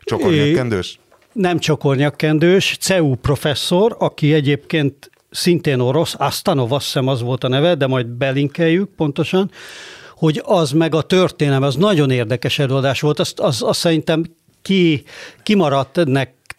[0.00, 0.99] Csokornyakkendős?
[1.32, 7.74] Nem csokornyakkendős, CEU professzor, aki egyébként szintén orosz, Astanov, azt hiszem az volt a neve,
[7.74, 9.50] de majd belinkeljük pontosan,
[10.14, 14.24] hogy az meg a történelem, az nagyon érdekes előadás volt, azt, az, azt szerintem
[14.62, 15.02] ki,
[15.42, 16.04] kimaradt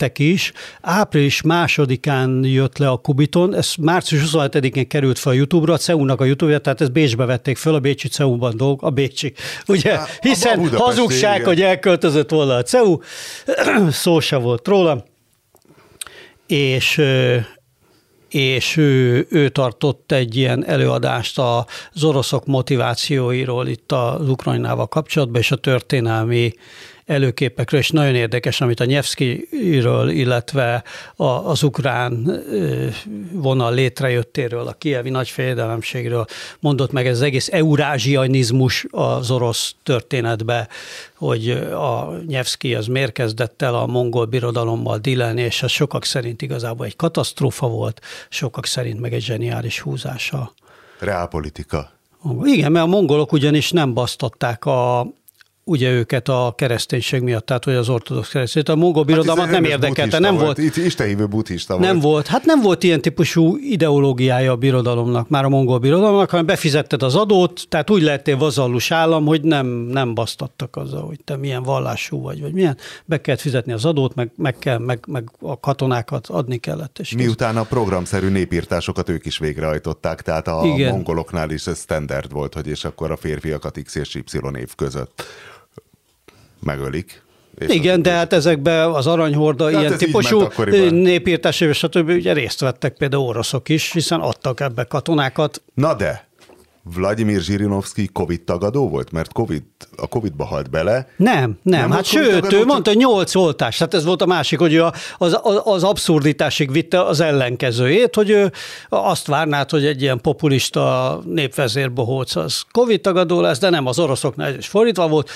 [0.02, 0.52] nektek is.
[0.82, 6.22] Április másodikán jött le a Kubiton, ez március 27-én került fel a YouTube-ra, a CEU-nak
[6.22, 9.34] a YouTube-ja, tehát ezt Bécsbe vették fel, a Bécsi CEU-ban dolg, a Bécsi,
[9.68, 11.48] ugye, hiszen a hazugság, igen.
[11.48, 12.98] hogy elköltözött volna a CEU,
[13.90, 15.06] szó se volt róla,
[16.48, 17.02] és
[18.30, 25.52] és ő, ő tartott egy ilyen előadást az oroszok motivációiról itt az Ukrajnával kapcsolatban, és
[25.52, 26.54] a történelmi
[27.12, 30.84] előképekről, és nagyon érdekes, amit a Nyevszkiről, illetve
[31.44, 32.44] az ukrán
[33.32, 36.26] vonal létrejöttéről, a kievi nagyfejedelemségről
[36.60, 40.68] mondott meg ez az egész eurázsianizmus az orosz történetbe,
[41.16, 46.42] hogy a Nyevszki az miért kezdett el a mongol birodalommal dilelni, és ez sokak szerint
[46.42, 50.54] igazából egy katasztrófa volt, sokak szerint meg egy zseniális húzása.
[51.00, 51.92] Reálpolitika.
[52.44, 55.08] Igen, mert a mongolok ugyanis nem basztották a,
[55.64, 58.64] ugye őket a kereszténység miatt, tehát hogy az ortodox keresztény.
[58.66, 60.58] A mongol birodalmat hát nem érdekelte, nem volt.
[60.58, 61.86] volt Istenhívő buddhista volt.
[61.86, 66.46] Nem volt, hát nem volt ilyen típusú ideológiája a birodalomnak, már a mongol birodalomnak, hanem
[66.46, 71.38] befizetted az adót, tehát úgy lettél vazallus állam, hogy nem, nem basztattak azzal, hogy te
[71.38, 75.30] milyen vallású vagy, vagy milyen, be kellett fizetni az adót, meg, meg, kell, meg, meg
[75.40, 77.00] a katonákat adni kellett.
[77.00, 80.92] És Miután a programszerű népírtásokat ők is végrehajtották, tehát a Igen.
[80.92, 85.24] mongoloknál is ez standard volt, hogy és akkor a férfiakat X és Y év között
[86.64, 87.22] megölik.
[87.68, 90.48] Igen, de hát ezekben az aranyhorda hát ilyen típusú
[90.90, 92.10] népírtás, és stb.
[92.10, 95.62] ugye részt vettek például oroszok is, hiszen adtak ebbe katonákat.
[95.74, 96.30] Na de,
[96.84, 99.12] Vladimir Zsirinovszki Covid tagadó volt?
[99.12, 99.64] Mert COVID,
[99.96, 101.08] a Covid-ba halt bele.
[101.16, 101.80] Nem, nem.
[101.80, 103.80] nem hát sőt, tagadó, ő mondta, hogy nyolc oltás.
[103.80, 108.52] Hát ez volt a másik, hogy az, az, az abszurditásig vitte az ellenkezőjét, hogy ő
[108.90, 114.56] azt várnád, hogy egy ilyen populista népvezérbohóc az Covid tagadó lesz, de nem az oroszoknál
[114.56, 115.30] is fordítva volt.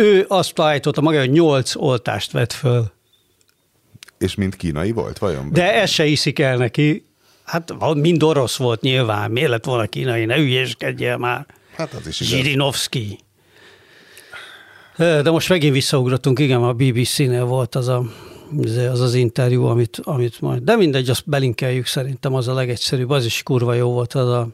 [0.00, 2.92] Ő azt állította maga, hogy nyolc oltást vett föl.
[4.18, 5.52] És mind kínai volt, vajon?
[5.52, 7.04] De ez se iszik el neki.
[7.44, 9.30] Hát mind orosz volt nyilván.
[9.30, 10.24] Miért lett volna kínai?
[10.24, 11.46] Ne ügyéskedjél már.
[11.74, 12.32] Hát az is igaz.
[12.32, 13.18] Zsirinovszki.
[14.96, 18.04] De most megint visszaugrottunk, igen, a BBC-nél volt az a,
[18.90, 23.24] az, az interjú, amit, amit majd, de mindegy, azt belinkeljük szerintem, az a legegyszerűbb, az
[23.24, 24.48] is kurva jó volt, az a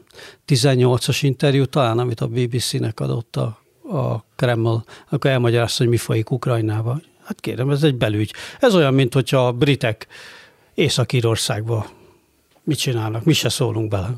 [0.47, 6.31] 18-as interjú, talán amit a BBC-nek adott a a Kreml, akkor elmagyarázta, hogy mi folyik
[6.31, 6.99] Ukrajnába.
[7.23, 8.33] Hát kérem, ez egy belügy.
[8.59, 10.07] Ez olyan, mint hogyha a britek
[10.73, 11.89] Észak-Írországba
[12.63, 14.09] mit csinálnak, mi se szólunk bele.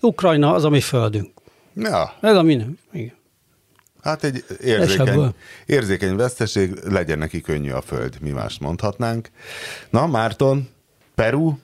[0.00, 1.30] Ukrajna az a mi földünk.
[1.74, 3.14] Ja, Ez a mi Igen.
[4.02, 5.34] hát egy érzékeny,
[5.66, 9.30] érzékeny veszteség, legyen neki könnyű a föld, mi más mondhatnánk.
[9.90, 10.68] Na, Márton,
[11.14, 11.54] Peru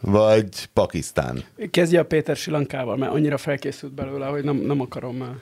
[0.00, 1.44] vagy Pakisztán?
[1.70, 5.34] Kezdje a Péter Silankával, mert annyira felkészült belőle, hogy nem, nem akarom már.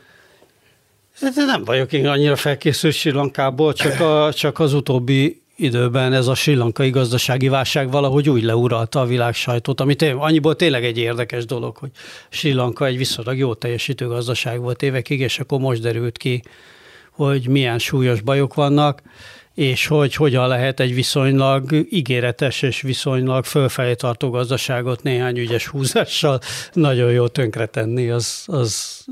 [1.20, 6.34] Nem vagyok én annyira felkészült Sri Lankából, csak, a, csak az utóbbi időben ez a
[6.34, 10.98] sri lankai gazdasági válság valahogy úgy leuralta a világ sajtót, ami tény, annyiból tényleg egy
[10.98, 11.90] érdekes dolog, hogy
[12.28, 16.42] Sri Lanka egy viszonylag jó teljesítő gazdaság volt évekig, és akkor most derült ki,
[17.10, 19.02] hogy milyen súlyos bajok vannak,
[19.54, 26.40] és hogy hogyan lehet egy viszonylag ígéretes és viszonylag fölfelé tartó gazdaságot néhány ügyes húzással
[26.72, 29.04] nagyon jól tönkretenni, az, az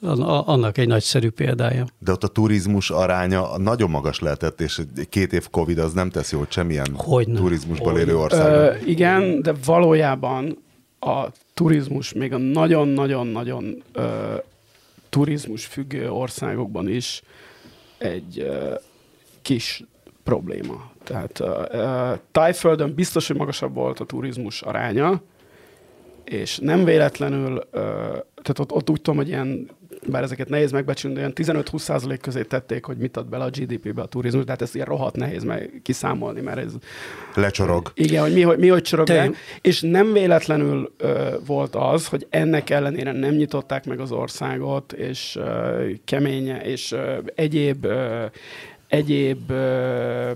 [0.00, 1.86] annak egy nagyszerű példája.
[1.98, 6.32] De ott a turizmus aránya nagyon magas lehetett, és két év Covid az nem tesz
[6.32, 7.38] jót semmilyen Hogyne.
[7.38, 8.00] turizmusban Hogyne.
[8.00, 8.52] élő országban.
[8.52, 10.58] Ö, igen, de valójában
[11.00, 14.34] a turizmus még a nagyon-nagyon-nagyon ö,
[15.08, 17.22] turizmus függő országokban is
[17.98, 18.74] egy ö,
[19.42, 19.84] kis
[20.24, 20.90] probléma.
[21.04, 25.20] Tehát ö, ö, Tájföldön biztos, hogy magasabb volt a turizmus aránya,
[26.30, 27.62] és nem véletlenül,
[28.42, 29.68] tehát ott, ott úgy tudom, hogy ilyen
[30.06, 34.02] bár ezeket nehéz megbecsülni, de olyan 15-20% közé tették, hogy mit ad bele a GDP-be
[34.02, 36.72] a turizmus, de hát ezt ilyen rohadt nehéz meg kiszámolni, mert ez...
[37.34, 37.92] Lecsorog.
[37.94, 39.30] Igen, hogy mi, hogy, mi hogy csorog Te-.
[39.60, 45.36] És nem véletlenül ö, volt az, hogy ennek ellenére nem nyitották meg az országot, és
[45.36, 48.24] ö, keménye, és ö, egyéb, ö,
[48.88, 50.30] egyéb ö,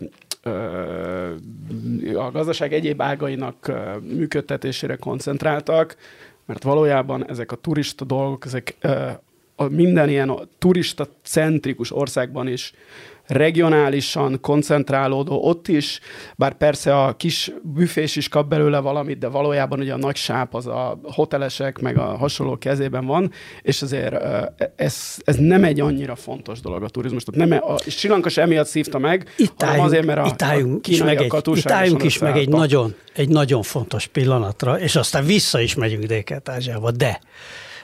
[2.14, 5.96] a gazdaság egyéb ágainak működtetésére koncentráltak,
[6.46, 8.76] mert valójában ezek a turista dolgok, ezek
[9.56, 12.72] a minden ilyen turista centrikus országban is
[13.26, 16.00] regionálisan koncentrálódó, ott is,
[16.36, 20.54] bár persze a kis büfés is kap belőle valamit, de valójában ugye a nagy sáp
[20.54, 23.30] az a hotelesek, meg a hasonló kezében van,
[23.62, 24.14] és azért
[24.76, 27.22] ez, ez nem egy annyira fontos dolog a turizmus.
[27.22, 30.26] Tehát nem, a Sri Lanka sem emiatt szívta meg, Itt hanem álljunk, azért, mert a,
[30.26, 34.06] itt álljunk, a is meg, egy, itt álljunk is meg egy nagyon, egy nagyon fontos
[34.06, 37.20] pillanatra, és aztán vissza is megyünk Dél-Kelet-Ázsiába, de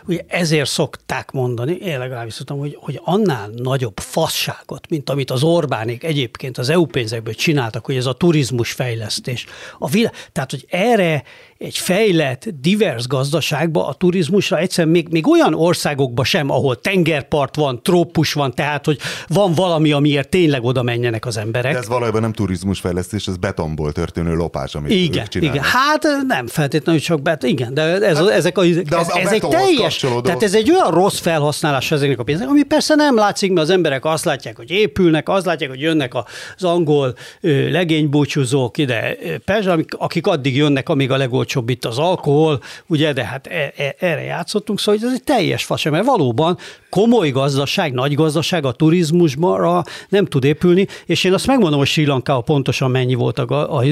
[0.07, 5.43] ugye ezért szokták mondani, én legalábbis tudtam, hogy, hogy annál nagyobb fasságot, mint amit az
[5.43, 9.47] Orbánék egyébként az EU pénzekből csináltak, hogy ez a turizmus fejlesztés.
[9.79, 11.23] A világ, tehát, hogy erre
[11.59, 17.83] egy fejlett, divers gazdaságba a turizmusra egyszerűen még, még olyan országokba sem, ahol tengerpart van,
[17.83, 21.73] trópus van, tehát, hogy van valami, amiért tényleg oda menjenek az emberek.
[21.73, 25.57] De ez valójában nem turizmusfejlesztés, ez betonból történő lopás, amit Igen, ők csinálnak.
[25.57, 25.69] igen.
[25.71, 29.33] Hát nem feltétlenül csak bet, igen, de ez, hát, ezek a, de ez, a ez
[29.33, 32.95] egy betonhoz teljes, kapcsolódó- tehát ez egy olyan rossz felhasználás ezeknek a pénzeknek, ami persze
[32.95, 37.15] nem látszik, mert az emberek azt látják, hogy épülnek, azt látják, hogy jönnek az angol
[37.71, 43.47] legénybúcsúzók ide, amik- akik addig jönnek, amíg a legolcsóbb itt az alkohol, ugye, de hát
[43.47, 46.59] e, e, erre játszottunk, szóval ez egy teljes fasa, mert valóban
[46.91, 52.07] komoly gazdaság, nagy gazdaság a turizmusra nem tud épülni, és én azt megmondom, hogy Sri
[52.07, 53.85] Lankában pontosan mennyi volt a, a,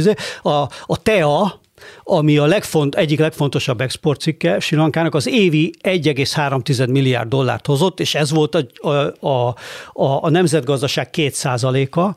[0.43, 1.61] a, a, a TEA,
[2.05, 8.15] ami a legfont, egyik legfontosabb exportcikke Sri Lankának, az évi 1,3 milliárd dollárt hozott, és
[8.15, 8.89] ez volt a,
[9.27, 9.55] a,
[9.93, 12.17] a, a, nemzetgazdaság 2% a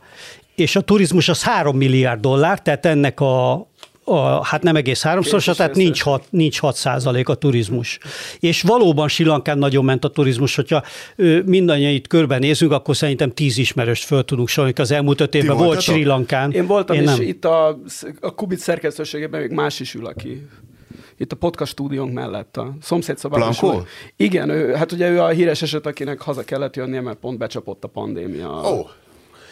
[0.55, 3.67] és a turizmus az 3 milliárd dollár, tehát ennek a,
[4.03, 7.99] a, hát nem egész háromszorosa, tehát nincs 6, nincs 6 százalék a turizmus.
[8.39, 10.83] És valóban Sri Lankán nagyon ment a turizmus, hogyha
[11.45, 14.75] mindannyian itt körbenézünk, akkor szerintem tíz ismerőst föl tudunk sorolni.
[14.77, 15.81] Az elmúlt öt évben volt?
[15.81, 16.51] Sri Lankán.
[16.51, 17.21] Én voltam, Én és nem.
[17.21, 17.79] itt a,
[18.19, 20.47] a Kubit szerkesztőségében még más is ül, aki
[21.17, 23.53] itt a podcast stúdiónk mellett, a szomszédszobában.
[23.59, 23.81] Blanco?
[24.15, 27.83] Igen, ő, hát ugye ő a híres eset, akinek haza kellett jönnie, mert pont becsapott
[27.83, 28.71] a pandémia.
[28.71, 28.87] Ó,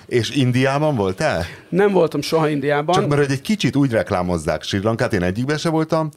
[0.09, 1.43] és Indiában voltál?
[1.69, 2.95] Nem voltam soha Indiában.
[2.95, 6.09] Csak mert hogy egy kicsit úgy reklámozzák Sri Lankát, én egyikben se voltam,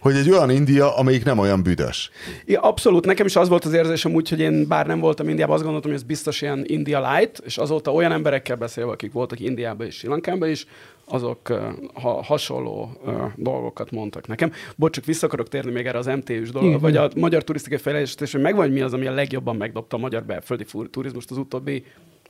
[0.00, 2.10] hogy egy olyan India, amelyik nem olyan büdös.
[2.44, 5.54] Ja, abszolút, nekem is az volt az érzésem úgy, hogy én bár nem voltam Indiában,
[5.54, 9.40] azt gondoltam, hogy ez biztos ilyen India light, és azóta olyan emberekkel beszélve, akik voltak
[9.40, 10.66] Indiában és Sri Lankában is,
[11.08, 11.58] azok uh,
[11.94, 14.52] ha, hasonló uh, dolgokat mondtak nekem.
[14.76, 16.80] Bocs, csak vissza akarok térni még erre az MTÜ-s dolog, Igen.
[16.80, 20.00] vagy a magyar turisztikai fejlesztés, hogy megvan, hogy mi az, ami a legjobban megdobta a
[20.00, 21.84] magyar belföldi fur- turizmust az utóbbi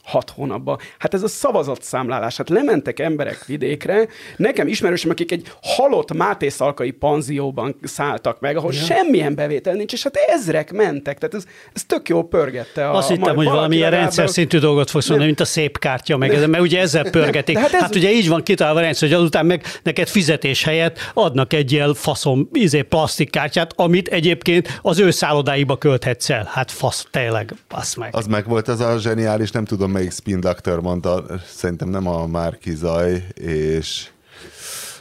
[0.07, 0.79] hat hónapban.
[0.99, 2.37] Hát ez a szavazatszámlálás.
[2.37, 8.73] Hát lementek emberek vidékre, nekem ismerősöm, akik egy halott Máté Szalkai panzióban szálltak meg, ahol
[8.73, 8.81] ja.
[8.81, 11.19] semmilyen bevétel nincs, és hát ezrek mentek.
[11.19, 12.89] Tehát ez, ez tök jó pörgette.
[12.89, 16.35] A, Azt hittem, hogy valamilyen rendszer szintű dolgot fogsz mondani, mint a szép kártya, meg
[16.35, 17.59] ez, mert ugye ezzel pörgetik.
[17.59, 20.99] hát ez- hát ugye így van kitalálva a rendszer, hogy azután meg neked fizetés helyett
[21.15, 26.49] adnak egy ilyen faszom izé, plastikkártyát, amit egyébként az ő szállodáiba költhetsz el.
[26.53, 28.09] Hát fasz, tényleg, basz meg.
[28.13, 32.27] Az meg volt az a zseniális, nem tudom melyik spin doctor mondta, szerintem nem a
[32.27, 34.09] Márki Zaj, és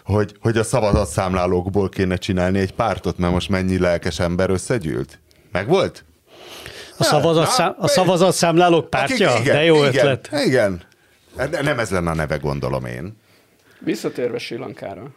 [0.04, 5.20] hogy, hogy a szavazatszámlálókból kéne csinálni egy pártot, mert most mennyi lelkes ember összegyűlt?
[5.52, 6.06] Meg volt?
[6.98, 9.30] A, szavazatszám, a szavazatszámlálók pártja?
[9.30, 10.30] Akik- igen, De jó igen, ötlet.
[10.46, 10.82] Igen.
[11.36, 13.18] De nem ez lenne a neve, gondolom én.
[13.80, 15.12] Visszatérve Sri Lankára.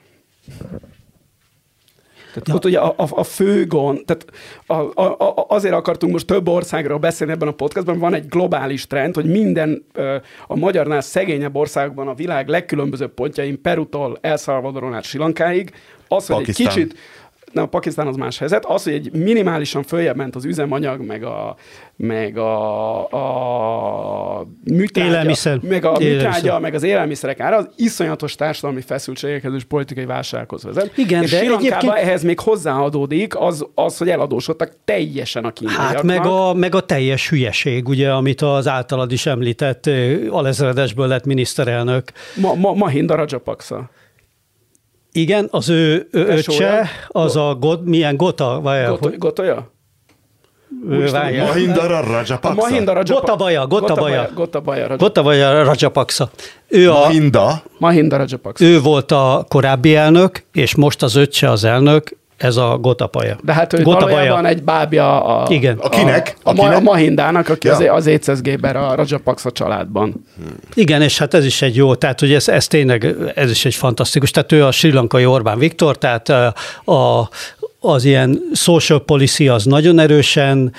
[2.32, 2.54] Tehát ja.
[2.54, 4.26] ott ugye a, a, a fő gond, tehát
[4.66, 8.86] a, a, a, azért akartunk most több országról beszélni ebben a podcastban, van egy globális
[8.86, 9.84] trend, hogy minden
[10.46, 15.72] a magyarnál szegényebb országban a világ legkülönbözőbb pontjain, Perutól, El Salvadoron át Sri Lankáig,
[16.08, 16.66] az, hogy Pakisztán.
[16.66, 16.98] egy kicsit
[17.52, 18.64] nem, a Pakisztán az más helyzet.
[18.64, 21.56] Az, hogy egy minimálisan följebb ment az üzemanyag, meg a,
[21.96, 22.98] meg a,
[24.38, 25.58] a műtrágya, Élelmiszer.
[25.62, 26.32] meg a Élelmiszer.
[26.32, 30.96] műtrágya, meg az élelmiszerek ára, az iszonyatos társadalmi feszültségekhez és politikai válsághoz vezet.
[30.96, 35.92] Igen, és de Sri egyébként- ehhez még hozzáadódik az, az, hogy eladósodtak teljesen a kínaiaknak.
[35.92, 39.90] Hát meg a, meg a teljes hülyeség, ugye, amit az általad is említett
[40.30, 42.12] alezredesből lett miniszterelnök.
[42.36, 43.90] Ma, ma, Mahinda Rajapaksa.
[45.18, 49.70] Igen, az ő, öccse, az a god, milyen gota, vagy Got- Gotolya?
[50.90, 51.46] ő, várjál.
[51.46, 52.54] Mahindara A Rajapaksa?
[52.54, 53.20] Mahinda Rajapaksa.
[53.20, 53.66] Gotabaja.
[53.66, 54.14] Gotabaja.
[54.86, 54.96] Rajapaksa.
[54.96, 56.30] Gotabaja Rajapaksa.
[56.68, 57.62] Ő, a, Mahinda?
[57.78, 58.64] Mahinda Rajapaksa.
[58.64, 63.36] ő volt a korábbi elnök, és most az öccse az elnök, ez a Gotabaja.
[63.42, 64.14] De hát ő Gotabaja.
[64.16, 65.78] valójában egy bábja a, Igen.
[65.78, 66.36] Akinek?
[66.42, 66.82] A, a, Ma- a Akinek?
[66.82, 67.74] Mahindának, aki Ja.
[67.74, 70.24] az, az écezgéber a Rajapaksa családban.
[70.74, 73.74] Igen, és hát ez is egy jó, tehát hogy ez, ez tényleg, ez is egy
[73.74, 76.54] fantasztikus, tehát ő a sri lankai Orbán Viktor, tehát a,
[76.92, 77.28] a
[77.80, 80.72] az ilyen social policy az nagyon erősen,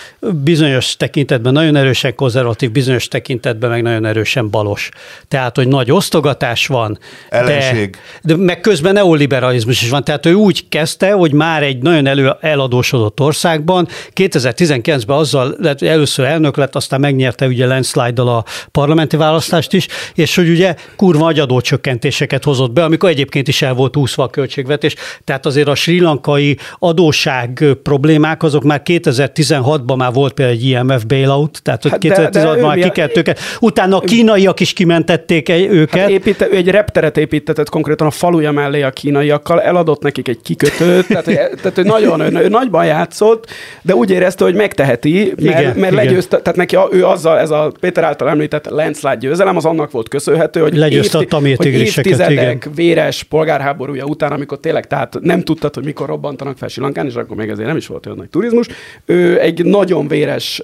[0.44, 4.90] bizonyos tekintetben nagyon erősen konzervatív, bizonyos tekintetben meg nagyon erősen balos.
[5.28, 7.00] Tehát, hogy nagy osztogatás van.
[7.30, 7.98] Ellenség.
[8.22, 10.04] De, de meg közben neoliberalizmus is van.
[10.04, 16.26] Tehát ő úgy kezdte, hogy már egy nagyon elő, eladósodott országban 2019-ben azzal lett, először
[16.26, 21.40] elnök lett, aztán megnyerte ugye landslide-dal a parlamenti választást is, és hogy ugye kurva nagy
[21.40, 24.96] adócsökkentéseket hozott be, amikor egyébként is el volt úszva a költségvetés.
[25.24, 26.58] Tehát azért a sri lankai
[26.90, 32.30] adóság problémák, azok már 2016-ban már volt például egy IMF bailout, tehát hogy Hát de-
[32.30, 33.40] de 2016-ban ő már mi ki a- kellett őket.
[33.60, 36.00] Utána a kínaiak is kimentették őket.
[36.00, 40.42] Hát építe, ő egy repteret építetett konkrétan a faluja mellé a kínaiakkal, eladott nekik egy
[40.44, 43.46] kikötőt, tehát, hogy, tehát ő nagyon, ő, ő nagyban játszott,
[43.82, 46.06] de úgy érezte, hogy megteheti, mert, Igen, mert igen.
[46.06, 49.92] legyőzte, tehát neki a, ő azzal, ez a Péter által említett landslide győzelem, az annak
[49.92, 55.42] volt köszönhető, hogy, Legyőzte a tamil hogy évtizedek véres polgárháborúja után, amikor tényleg tehát nem
[55.42, 58.18] tudtad, hogy mikor robbantanak fel Sri Lankán, és akkor még ezért nem is volt olyan
[58.18, 58.68] nagy turizmus.
[59.06, 60.64] Ő egy nagyon véres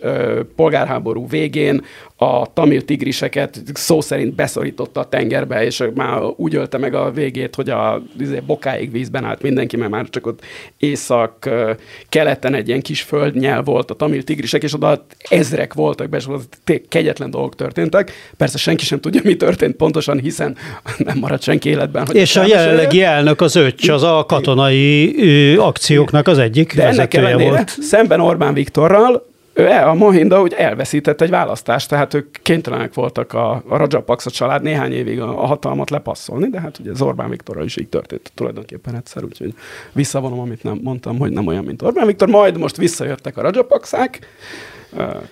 [0.55, 1.83] polgárháború végén
[2.17, 7.55] a tamil tigriseket szó szerint beszorította a tengerbe, és már úgy ölte meg a végét,
[7.55, 10.41] hogy a izé, bokáig vízben állt mindenki, mert már csak ott
[10.77, 11.71] észak ö,
[12.09, 16.25] keleten egy ilyen kis földnyel volt a tamil tigrisek, és oda ezrek voltak be, és
[16.89, 18.11] kegyetlen dolgok történtek.
[18.37, 20.57] Persze senki sem tudja, mi történt pontosan, hiszen
[20.97, 22.05] nem maradt senki életben.
[22.05, 27.13] Hogy És a jelenlegi elnök az öcs, az a katonai akcióknak az egyik De ennek
[27.13, 27.69] ellenére volt.
[27.81, 33.33] szemben Orbán Viktorral ő el, a Mohinda úgy elveszített egy választást, tehát ők kénytelenek voltak
[33.33, 37.29] a, a Rajapaksa család néhány évig a, a hatalmat lepasszolni, de hát ugye az Orbán
[37.29, 39.53] Viktorral is így történt tulajdonképpen egyszer, úgyhogy
[39.91, 44.19] visszavonom, amit nem mondtam, hogy nem olyan, mint Orbán Viktor, majd most visszajöttek a Rajapakszák,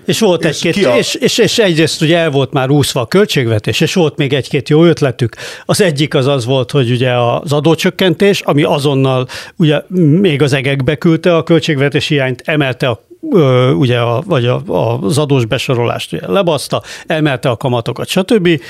[0.05, 3.01] És volt És egy-két, ki a- és, és, és egyrészt ugye el volt már úszva
[3.01, 5.35] a költségvetés, és volt még egy-két jó ötletük.
[5.65, 9.81] Az egyik az az volt, hogy ugye az adócsökkentés, ami azonnal ugye
[10.19, 14.61] még az egekbe küldte a költségvetés hiányt, emelte a ö, ugye a, vagy a,
[15.01, 18.61] az adós besorolást ugye lebaszta, emelte a kamatokat, stb.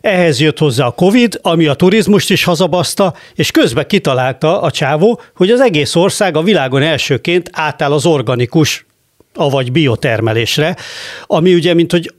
[0.00, 5.20] Ehhez jött hozzá a Covid, ami a turizmust is hazabaszta, és közben kitalálta a csávó,
[5.36, 8.86] hogy az egész ország a világon elsőként átáll az organikus
[9.34, 10.76] avagy biotermelésre,
[11.26, 12.12] ami ugye, mint hogy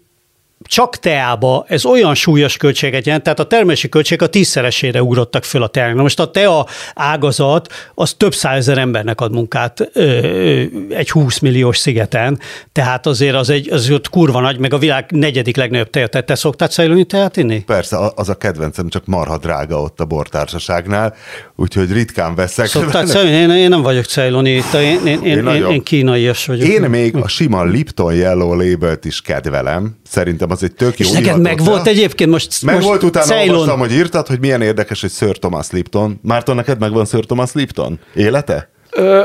[0.62, 5.64] csak teába ez olyan súlyos költséget jelent, tehát a termelési költségek a tízszeresére ugrottak föl
[5.64, 5.96] a teának.
[5.96, 11.40] Na most a tea ágazat az több százezer embernek ad munkát ö, ö, egy 20
[11.40, 12.40] milliós szigeten,
[12.72, 16.08] tehát azért az egy az ott kurva nagy, meg a világ negyedik legnagyobb teja.
[16.08, 17.60] Tehát te szoktál cejloni teát inni?
[17.60, 21.16] Persze, az a kedvencem, csak marha drága ott a bortársaságnál,
[21.56, 22.66] úgyhogy ritkán veszek.
[22.66, 23.36] Szoktál cejloni?
[23.36, 25.72] Én, én nem vagyok cejloni, én, én, én, én, nagyon.
[25.72, 26.68] én kínaias vagyok.
[26.68, 29.98] Én még a sima Lipton Yellow labelt is kedvelem.
[30.04, 33.26] Szerintem az egy tök jó és neked meg volt egyébként most Meg most volt utána,
[33.26, 36.20] Ceylon- olvastam, hogy írtad, hogy milyen érdekes, hogy Sir Thomas Lipton.
[36.24, 38.00] Márton, neked megvan Sir Thomas Lipton?
[38.16, 38.70] Élete?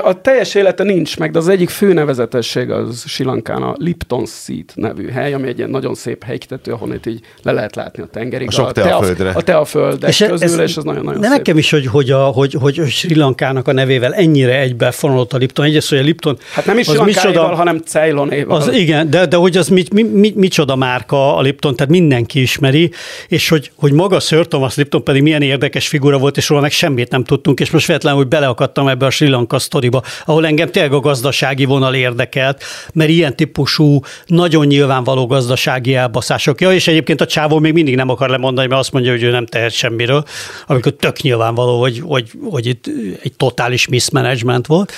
[0.03, 4.27] A teljes élete nincs meg, de az egyik fő nevezetesség az Sri Lankán a Lipton
[4.27, 8.03] Seat nevű hely, ami egy ilyen nagyon szép helykitető, ahol itt így le lehet látni
[8.03, 8.49] a tengerig.
[8.49, 9.31] A sok teaföldre.
[9.31, 11.31] A teaföldek és közül, ez, és az nagyon-nagyon szép.
[11.31, 15.37] nekem is, hogy, hogy, a, hogy, hogy Sri Lankának a nevével ennyire egybe fonolott a
[15.37, 15.65] Lipton.
[15.65, 16.39] Egyrészt, hogy a Lipton...
[16.53, 18.57] Hát nem is Sri Lankáival, hanem Ceylonéval.
[18.57, 22.41] Az, igen, de, de hogy az mi, mi, mi, micsoda márka a Lipton, tehát mindenki
[22.41, 22.91] ismeri,
[23.29, 26.71] és hogy, hogy maga Sir Thomas Lipton pedig milyen érdekes figura volt, és róla meg
[26.71, 30.71] semmit nem tudtunk, és most véletlenül, hogy beleakadtam ebbe a Sri Lanka sztoriba, ahol engem
[30.71, 36.61] tényleg a gazdasági vonal érdekelt, mert ilyen típusú, nagyon nyilvánvaló gazdasági elbaszások.
[36.61, 39.31] Ja, és egyébként a csávó még mindig nem akar lemondani, mert azt mondja, hogy ő
[39.31, 40.25] nem tehet semmiről,
[40.67, 42.85] amikor tök nyilvánvaló, hogy, hogy, hogy itt
[43.23, 44.93] egy totális mismanagement volt.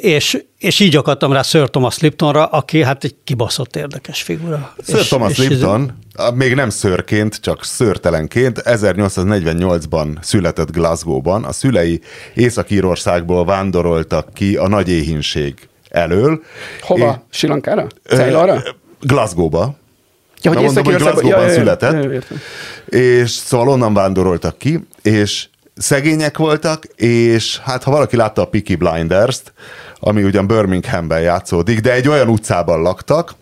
[0.00, 4.74] És, és így akadtam rá Sir Thomas Liptonra, aki hát egy kibaszott érdekes figura.
[4.86, 6.30] Sir és, Thomas és Lipton, ez...
[6.34, 11.44] még nem szörként, csak szörtelenként 1848-ban született Glasgow-ban.
[11.44, 12.00] A szülei
[12.34, 16.42] Észak-Írországból vándoroltak ki a nagy éhínség elől.
[16.80, 17.10] Hova?
[17.10, 17.24] É...
[17.30, 17.86] Sri Lankára?
[18.08, 18.62] Ceylonra?
[19.00, 19.74] Glasgow-ba.
[20.42, 22.04] Ja, hogy mondom, hogy Glasgow-ban ja, született.
[22.04, 22.20] Ja, ja,
[22.98, 28.74] és szóval onnan vándoroltak ki, és szegények voltak, és hát ha valaki látta a Peaky
[28.74, 29.52] Blinders-t,
[29.98, 33.34] ami ugyan Birminghamben játszódik, de egy olyan utcában laktak,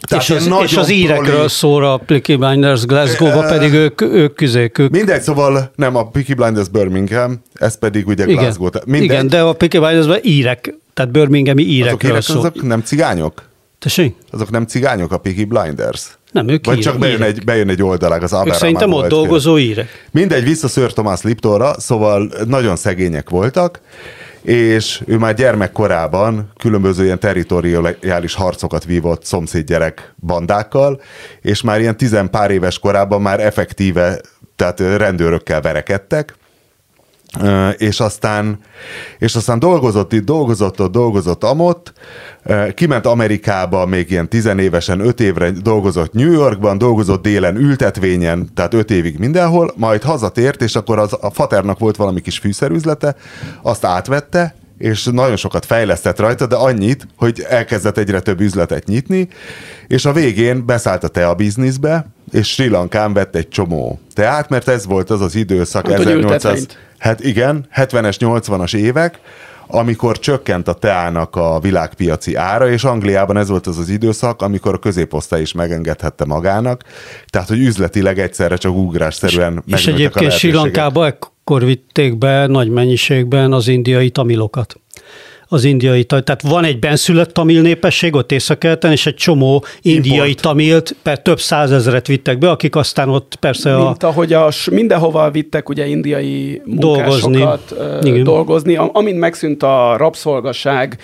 [0.00, 1.48] tehát és, az, és az írekről proli...
[1.48, 4.78] szól a Peaky Blinders Glasgow-ba, pedig ők, ők küzék.
[4.78, 4.90] Ők...
[4.90, 8.68] Mindegy, szóval nem a Peaky Blinders Birmingham, ez pedig ugye igen, Glasgow.
[8.84, 9.10] Mindegy.
[9.10, 12.38] Igen, de a Peaky Blinders írek, tehát Birminghami írekről azok írek, szól.
[12.38, 13.42] Azok nem cigányok?
[13.78, 14.14] Tessék?
[14.30, 16.17] Azok nem cigányok a Peaky Blinders?
[16.30, 19.58] Nem, ők Vagy ír, csak bejön egy, bejön egy oldalág az Aberrahman Szerintem ott dolgozó
[19.58, 20.06] írek.
[20.10, 23.80] Mindegy, vissza Sir Thomas Liptonra, szóval nagyon szegények voltak,
[24.42, 31.00] és ő már gyermekkorában különböző ilyen territoriális harcokat vívott szomszédgyerek bandákkal,
[31.40, 34.20] és már ilyen tizen pár éves korában már effektíve,
[34.56, 36.34] tehát rendőrökkel verekedtek,
[37.76, 38.58] és aztán,
[39.18, 41.92] és aztán dolgozott itt, dolgozott ott, dolgozott amott,
[42.74, 48.90] kiment Amerikába még ilyen tizenévesen, öt évre dolgozott New Yorkban, dolgozott délen ültetvényen, tehát öt
[48.90, 53.16] évig mindenhol, majd hazatért, és akkor az, a faternak volt valami kis fűszerüzlete,
[53.62, 59.28] azt átvette, és nagyon sokat fejlesztett rajta, de annyit, hogy elkezdett egyre több üzletet nyitni,
[59.86, 64.68] és a végén beszállt a tea bizniszbe, és Sri Lankán vett egy csomó teát, mert
[64.68, 66.66] ez volt az az időszak, hát, 1800,
[66.98, 69.20] hát igen, 70-es, 80-as évek,
[69.70, 74.74] amikor csökkent a teának a világpiaci ára, és Angliában ez volt az az időszak, amikor
[74.74, 76.84] a középosztály is megengedhette magának,
[77.26, 82.68] tehát hogy üzletileg egyszerre csak ugrásszerűen És, és egyébként Sri Lankába ekkor vitték be nagy
[82.68, 84.80] mennyiségben az indiai tamilokat
[85.48, 90.40] az indiai, tehát van egy benszülött tamil népesség ott észak és egy csomó indiai Import.
[90.40, 93.84] tamilt, per több százezret vittek be, akik aztán ott persze a...
[93.84, 98.22] Mint ahogy a, mindenhova vittek ugye indiai munkásokat dolgozni.
[98.22, 98.76] dolgozni.
[98.76, 100.98] Amint megszűnt a rabszolgaság,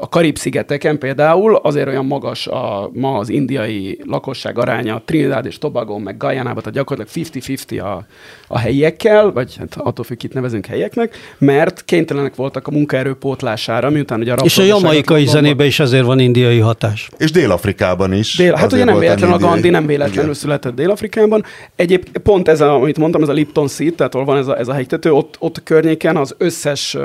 [0.00, 5.98] a Karib-szigeteken például azért olyan magas a, ma az indiai lakosság aránya, Trinidad és Tobago,
[5.98, 8.04] meg Guyana-ban, tehát gyakorlatilag 50-50 a,
[8.48, 13.90] a helyiekkel, vagy hát attól függ, itt nevezünk helyeknek, mert kénytelenek voltak a munkaerő pótlására,
[13.90, 17.08] miután ugye a És a jamaikai zenében is azért van indiai hatás.
[17.18, 18.36] És Dél-Afrikában is.
[18.36, 20.34] Dél, hát ugye nem véletlen a Gandhi, nem véletlenül igen.
[20.34, 21.44] született Dél-Afrikában.
[21.76, 24.58] Egyéb pont ez, a, amit mondtam, ez a Lipton Seed, tehát ahol van ez a,
[24.58, 26.96] ez a hegytető, ott, ott a környéken az összes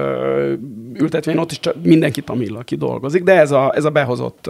[0.93, 4.49] ültetvény, ott is csak mindenki tamil, aki dolgozik, de ez a, ez a behozott,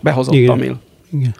[0.00, 0.46] behozott igen.
[0.46, 0.76] tamil.
[1.10, 1.34] Igen.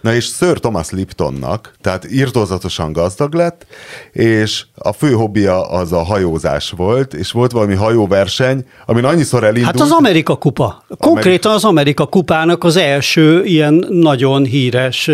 [0.00, 3.66] Na és Sir Thomas Liptonnak, tehát írtózatosan gazdag lett,
[4.12, 9.66] és a fő hobbija az a hajózás volt, és volt valami hajóverseny, amin annyiszor elindult.
[9.66, 10.84] Hát az Amerika kupa.
[10.98, 15.10] Konkrétan az Amerika kupának az első ilyen nagyon híres,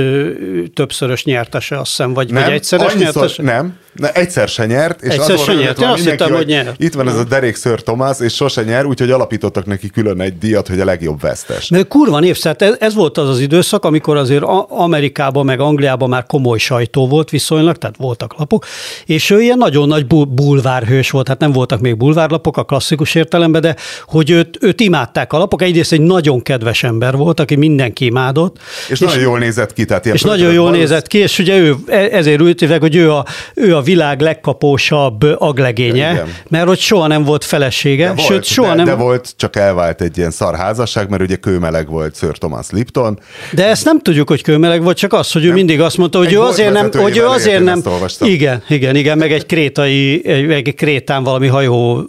[0.75, 3.43] többszörös nyertese, azt hiszem, vagy, nem, vagy egyszeres annyiszor, nyertese?
[3.43, 5.83] Nem, Na, egyszer se nyert, és egyszer se nyert.
[5.83, 6.83] Azt hittem, hogy nyert.
[6.83, 10.39] Itt van ez a derék Sir Thomas, és sose nyer, úgyhogy alapítottak neki külön egy
[10.39, 11.69] díjat, hogy a legjobb vesztes.
[11.69, 16.27] Mert kurva népszert, ez, ez volt az az időszak, amikor azért Amerikában meg Angliában már
[16.27, 18.67] komoly sajtó volt viszonylag, tehát voltak lapok,
[19.05, 23.61] és ő ilyen nagyon nagy bulvárhős volt, hát nem voltak még bulvárlapok a klasszikus értelemben,
[23.61, 25.63] de hogy őt, őt imádták a lapok.
[25.63, 28.59] Egyrészt egy nagyon kedves ember volt, aki mindenki imádott.
[28.89, 29.85] És, és nagyon jól nézett ki.
[29.85, 33.25] Tehát és nagyon jól nézett ki, és ugye ő, e- ezért ült, hogy ő a,
[33.55, 36.29] ő a világ legkapósabb aglegénye, Igen.
[36.49, 38.85] mert hogy soha nem volt felesége, de sőt volt, soha de, nem...
[38.85, 43.19] De volt, csak elvált egy ilyen szarházasság, mert ugye kőmeleg volt Sir Thomas Lipton.
[43.53, 45.55] De ezt nem tudjuk, hogy kőmeleg volt, csak az, hogy ő nem.
[45.55, 46.91] mindig azt mondta, hogy ő azért nem...
[46.93, 47.83] Hogy ő azért nem
[48.21, 52.09] igen, igen, igen, meg egy krétai, egy, egy krétán valami hajó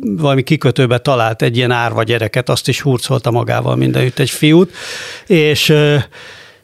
[0.00, 4.72] valami kikötőbe talált egy ilyen árva gyereket, azt is hurcolta magával mindenütt egy fiút,
[5.26, 5.74] és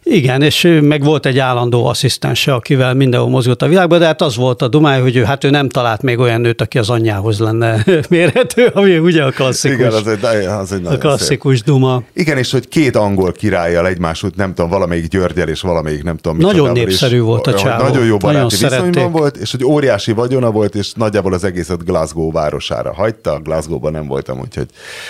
[0.04, 4.36] Igen, és meg volt egy állandó asszisztense, akivel mindenhol mozgott a világban, de hát az
[4.36, 7.38] volt a dumája, hogy ő, hát ő nem talált még olyan nőt, aki az anyjához
[7.38, 11.66] lenne mérhető, ami ugye a klasszikus, Igen, az egy, az egy a klasszikus szép.
[11.66, 12.02] duma.
[12.12, 16.16] Igen, és hogy két angol királlyal egymás út, nem tudom, valamelyik Györgyel és valamelyik nem
[16.16, 16.38] tudom.
[16.38, 17.82] Nagyon népszerű is, volt a csávó.
[17.82, 19.20] Nagyon jó baráti nagyon viszonyban szerették.
[19.20, 23.40] volt, és hogy óriási vagyona volt, és nagyjából az egészet Glasgow városára hagyta.
[23.42, 24.66] Glasgow-ban nem voltam, úgyhogy...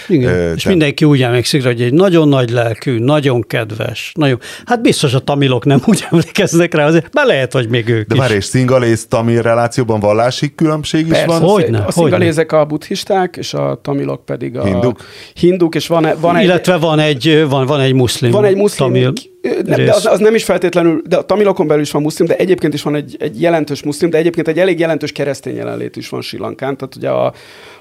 [0.09, 4.39] Igen, ö, és mindenki úgy emlékszik, hogy egy nagyon nagy lelkű, nagyon kedves, nagyon...
[4.65, 8.15] Hát biztos a tamilok nem úgy emlékeznek rá, azért be lehet, hogy még ők De
[8.15, 11.41] már és szingalész tamil relációban vallási különbség is Persze, van?
[11.41, 15.01] Hogyne, a szingalézek a buddhisták, és a tamilok pedig a hinduk,
[15.35, 16.45] hinduk és van, van egy...
[16.45, 18.31] Illetve van egy, van, van egy muszlim.
[18.31, 19.13] Van egy muszlim tamil
[19.43, 22.37] de, de az, az, nem is feltétlenül, de a tamilokon belül is van muszlim, de
[22.37, 26.09] egyébként is van egy, egy jelentős muszlim, de egyébként egy elég jelentős keresztény jelenlét is
[26.09, 26.77] van Sri Lankán.
[26.77, 27.33] Tehát ugye a,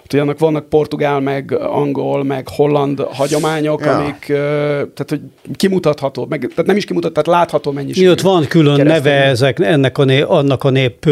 [0.06, 3.97] Ugye annak vannak portugál, meg angol, meg holland hagyományok, ja.
[3.97, 5.22] amik, tehát hogy
[5.56, 8.08] kimutatható, meg, tehát nem is kimutat, tehát látható mennyiség.
[8.08, 11.10] Ott van külön neve ezek, ennek a nép, annak a nép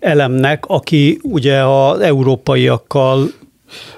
[0.00, 3.28] elemnek, aki ugye az európaiakkal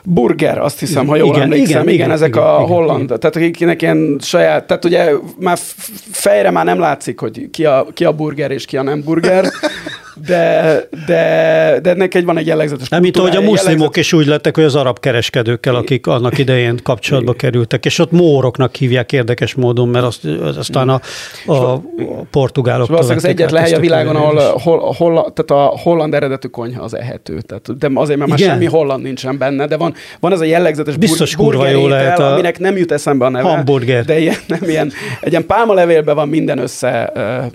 [0.02, 1.68] Burger, azt hiszem, ha jól igen, emlékszem.
[1.68, 3.20] Igen, igen, igen ezek igen, a igen, holland, igen.
[3.20, 5.58] tehát akiknek ilyen saját, tehát ugye már
[6.10, 9.44] fejre már nem látszik, hogy ki a, ki a burger és ki a nem burger,
[10.26, 14.06] de, de, de ennek egy van egy jellegzetes Nem, mint ahogy a muszlimok jellegzetes...
[14.06, 18.74] is úgy lettek, hogy az arab kereskedőkkel, akik annak idején kapcsolatba kerültek, és ott móroknak
[18.74, 20.24] hívják érdekes módon, mert azt,
[20.56, 21.00] aztán a,
[21.46, 21.82] a, a
[22.30, 22.90] portugálok.
[22.90, 26.96] És az egyetlen hely a világon, ahol, hol, hol, tehát a holland eredetű konyha az
[26.96, 27.40] ehető.
[27.40, 28.50] Tehát, de azért, mert már Igen.
[28.50, 32.18] semmi holland nincsen benne, de van, van ez a jellegzetes Biztos bur- kurva jó lehet
[32.18, 32.32] a...
[32.32, 33.48] aminek nem jut eszembe a neve.
[33.48, 34.04] Hamburger.
[34.04, 37.12] De ilyen, nem ilyen, egy ilyen pálmalevélben van minden össze,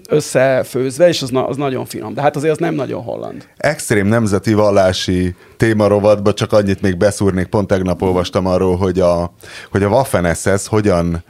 [0.10, 2.14] összefőzve, és az, az nagyon finom.
[2.14, 3.48] De hát azért az nem nagyon holland.
[3.58, 9.34] Extrém nemzeti vallási témarovatba csak annyit még beszúrnék, pont tegnap olvastam arról, hogy a,
[9.72, 11.24] hogy a Waffen SS hogyan,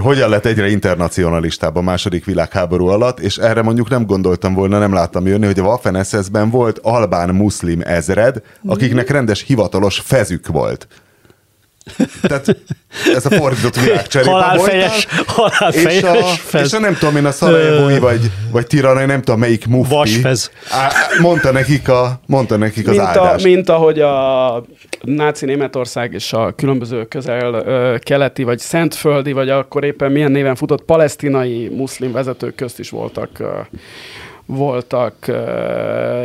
[0.00, 4.92] hogyan lett egyre internacionalistább a második világháború alatt, és erre mondjuk nem gondoltam volna, nem
[4.92, 10.86] láttam jönni, hogy a Waffen SS-ben volt albán muszlim ezred, akiknek rendes hivatalos fezük volt.
[12.22, 12.56] Tehát
[13.14, 16.66] ez a fordított világcserépa halálfejes, halálfejes és a, fez.
[16.66, 19.94] és a nem tudom én a Szarajevói vagy, vagy Tirana, nem tudom melyik mufti.
[19.94, 20.50] Vasfez.
[21.20, 23.44] Mondta nekik, a, mondta nekik mint az áldást.
[23.44, 24.64] A, mint ahogy a
[25.00, 31.68] náci Németország és a különböző közel-keleti, vagy szentföldi, vagy akkor éppen milyen néven futott palesztinai
[31.68, 33.42] muszlim vezetők közt is voltak
[34.46, 35.14] voltak,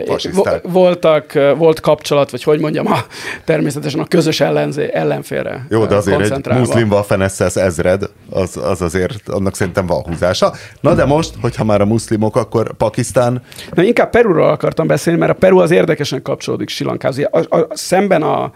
[0.05, 0.61] Fasiszták.
[0.67, 2.97] voltak, volt kapcsolat, vagy hogy mondjam, a,
[3.45, 9.29] természetesen a közös ellenzé, ellenfélre Jó, de azért egy muszlim Waffen-SS ezred, az, az azért,
[9.29, 10.53] annak szerintem van húzása.
[10.81, 13.41] Na de most, hogyha már a muszlimok, akkor Pakisztán...
[13.73, 17.17] Na inkább Perúról akartam beszélni, mert a Peru az érdekesen kapcsolódik Silankához.
[17.31, 18.51] A, a, a, szemben a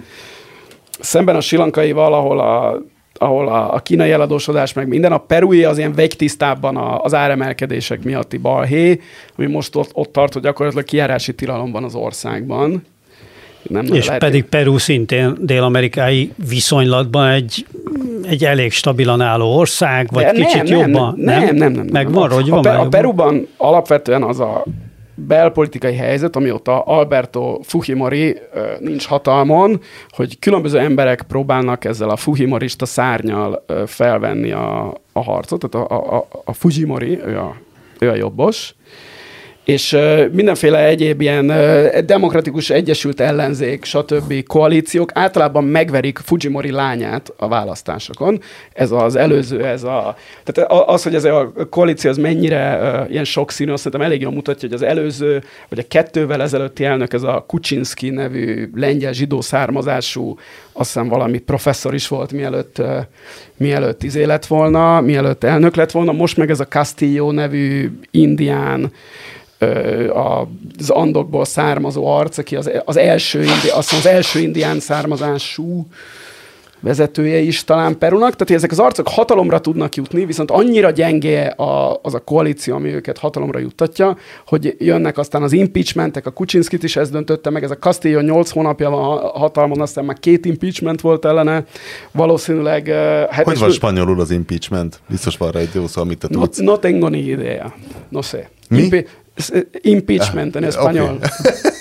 [0.99, 2.81] szemben a silankaival, ahol a
[3.23, 8.37] ahol a, a kínai eladósodás meg minden, a perui az ilyen vegytisztábban az áremelkedések miatti
[8.37, 8.99] balhé,
[9.37, 12.85] ami most ott, ott tart, hogy gyakorlatilag kiárási tilalom van az országban.
[13.69, 17.65] Nem és lehet, pedig Peru szintén dél-amerikai viszonylatban egy,
[18.29, 21.13] egy elég stabilan álló ország, vagy De kicsit nem, jobban?
[21.17, 21.55] Nem, nem, nem.
[21.55, 21.87] nem, nem, nem.
[21.91, 22.65] Megvan, hogy van.
[22.65, 24.63] A, a Peruban alapvetően az a
[25.15, 28.39] belpolitikai helyzet, amióta Alberto Fujimori
[28.79, 35.89] nincs hatalmon, hogy különböző emberek próbálnak ezzel a Fujimorista szárnyal felvenni a, a harcot, tehát
[35.89, 37.55] a, a, a Fujimori, ő a,
[37.99, 38.75] ő a jobbos,
[39.63, 39.97] és
[40.31, 41.51] mindenféle egyéb ilyen
[42.05, 44.43] demokratikus egyesült ellenzék, stb.
[44.47, 48.41] koalíciók általában megverik Fujimori lányát a választásokon.
[48.73, 50.15] Ez az előző, ez a...
[50.43, 54.67] Tehát az, hogy ez a koalíció az mennyire ilyen sokszínű, azt szerintem elég jól mutatja,
[54.67, 60.37] hogy az előző, vagy a kettővel ezelőtti elnök, ez a Kuczynski nevű lengyel zsidó származású,
[60.71, 62.81] azt hiszem valami professzor is volt, mielőtt,
[63.57, 68.91] mielőtt izé lett volna, mielőtt elnök lett volna, most meg ez a Castillo nevű indián,
[70.79, 75.85] az andokból származó arc, aki az, az első, indi, azt az első indián származású
[76.83, 81.99] vezetője is talán Perunak, tehát ezek az arcok hatalomra tudnak jutni, viszont annyira gyenge a,
[82.01, 86.95] az a koalíció, ami őket hatalomra juttatja, hogy jönnek aztán az impeachmentek, a Kuczynskit is
[86.95, 91.25] ez döntötte meg, ez a Castillo 8 hónapja van hatalmon, aztán már két impeachment volt
[91.25, 91.65] ellene,
[92.11, 92.87] valószínűleg...
[93.29, 94.99] Hát hogy van spanyolul az impeachment?
[95.09, 96.57] Biztos van rá egy jó szó, amit te tudsz.
[96.57, 97.73] No, no tengo ni idea.
[98.09, 98.47] No sé.
[98.69, 98.81] Mi?
[98.81, 99.22] Impe-
[99.81, 101.15] Impeachment en español.
[101.15, 101.29] Okay.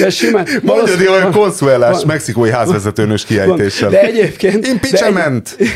[0.00, 0.46] De simán...
[0.62, 3.90] Mondjad olyan konszulás van, mexikói házvezetőnös kiejtéssel.
[3.90, 4.66] De egyébként...
[4.66, 5.56] Impeachment!
[5.58, 5.66] De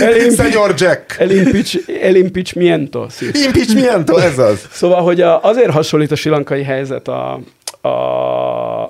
[0.00, 1.16] el Senyor Jack.
[1.18, 3.06] El, impeach, el impeachmiento.
[3.44, 4.68] Impeachmiento, ez az.
[4.70, 7.40] Szóval, hogy a, azért hasonlít a silankai helyzet a,
[7.80, 7.88] a,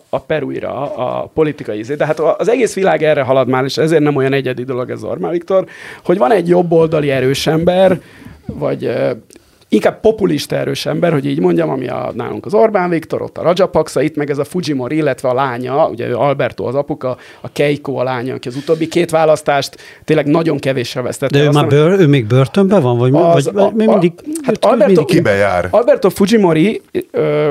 [0.09, 1.95] a Peruira a politikai izé.
[1.95, 5.03] De hát az egész világ erre halad már, és ezért nem olyan egyedi dolog ez
[5.03, 5.65] Orbán Viktor,
[6.05, 8.01] hogy van egy jobboldali erős ember,
[8.47, 8.91] vagy
[9.75, 13.43] inkább populista erős ember, hogy így mondjam, ami a, nálunk az Orbán Viktor, ott a
[13.43, 17.53] Rajapaksa, itt meg ez a Fujimori, illetve a lánya, ugye ő Alberto az apuka, a
[17.53, 21.39] Keiko a lánya, aki az utóbbi két választást tényleg nagyon kevéssel vesztette.
[21.39, 22.99] De ő, már bőr, ő még börtönben van?
[22.99, 24.12] Vagy, az, vagy a, mi mindig,
[24.43, 25.68] hát Alberto, mindig kibe jár?
[25.70, 26.83] Alberto Fujimori,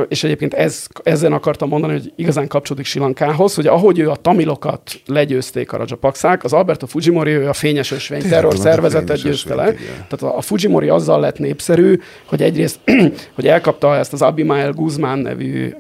[0.08, 4.82] és egyébként ez, ezen akartam mondani, hogy igazán kapcsolódik Silankához, hogy ahogy ő a tamilokat
[5.06, 9.74] legyőzték a Rajapakszák, az Alberto Fujimori, ő a fényes ösvény terror szervezetet győzte le.
[10.10, 12.80] Tehát a Fujimori azzal lett népszerű, hogy egyrészt,
[13.36, 15.74] hogy elkapta ezt az Abimael Guzmán nevű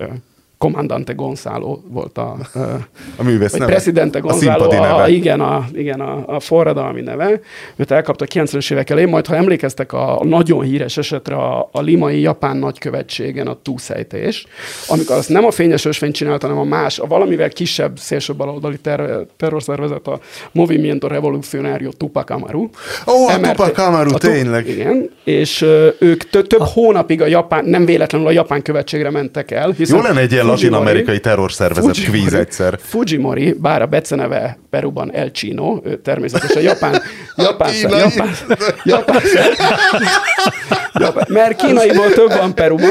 [0.64, 2.38] Commandante Gonzalo volt a,
[3.20, 3.66] a művész neve.
[3.66, 4.93] Presidente Gonzalo, a, neve.
[4.93, 7.39] A, igen, a, igen a, a forradalmi neve.
[7.76, 11.70] Őt elkapta a 90-es évek elején, majd ha emlékeztek a, a nagyon híres esetre a,
[11.72, 14.45] a limai japán nagykövetségen a túszejtés,
[14.88, 18.78] amikor azt nem a fényes ösvény csinálta, hanem a más, a valamivel kisebb szélső baloldali
[18.78, 20.20] ter, terrorszervezet, a
[20.51, 22.61] Movimiento Revolucionario Tupac Amaru.
[22.61, 22.70] Ó,
[23.05, 24.68] oh, a Tupac Amaru, tényleg.
[24.68, 25.61] Igen, és
[25.99, 29.74] ők több hónapig a japán, nem véletlenül a japán követségre mentek el.
[29.78, 32.79] Jó lenne egy ilyen latin-amerikai terrorszervezet kvíz egyszer.
[32.81, 36.91] Fujimori, bár a beceneve Peruban El Chino, ő természetesen japán,
[37.35, 38.29] japán, japán, japán,
[38.83, 39.21] japán,
[40.93, 42.89] japán, mert kínaiból több van Peruban.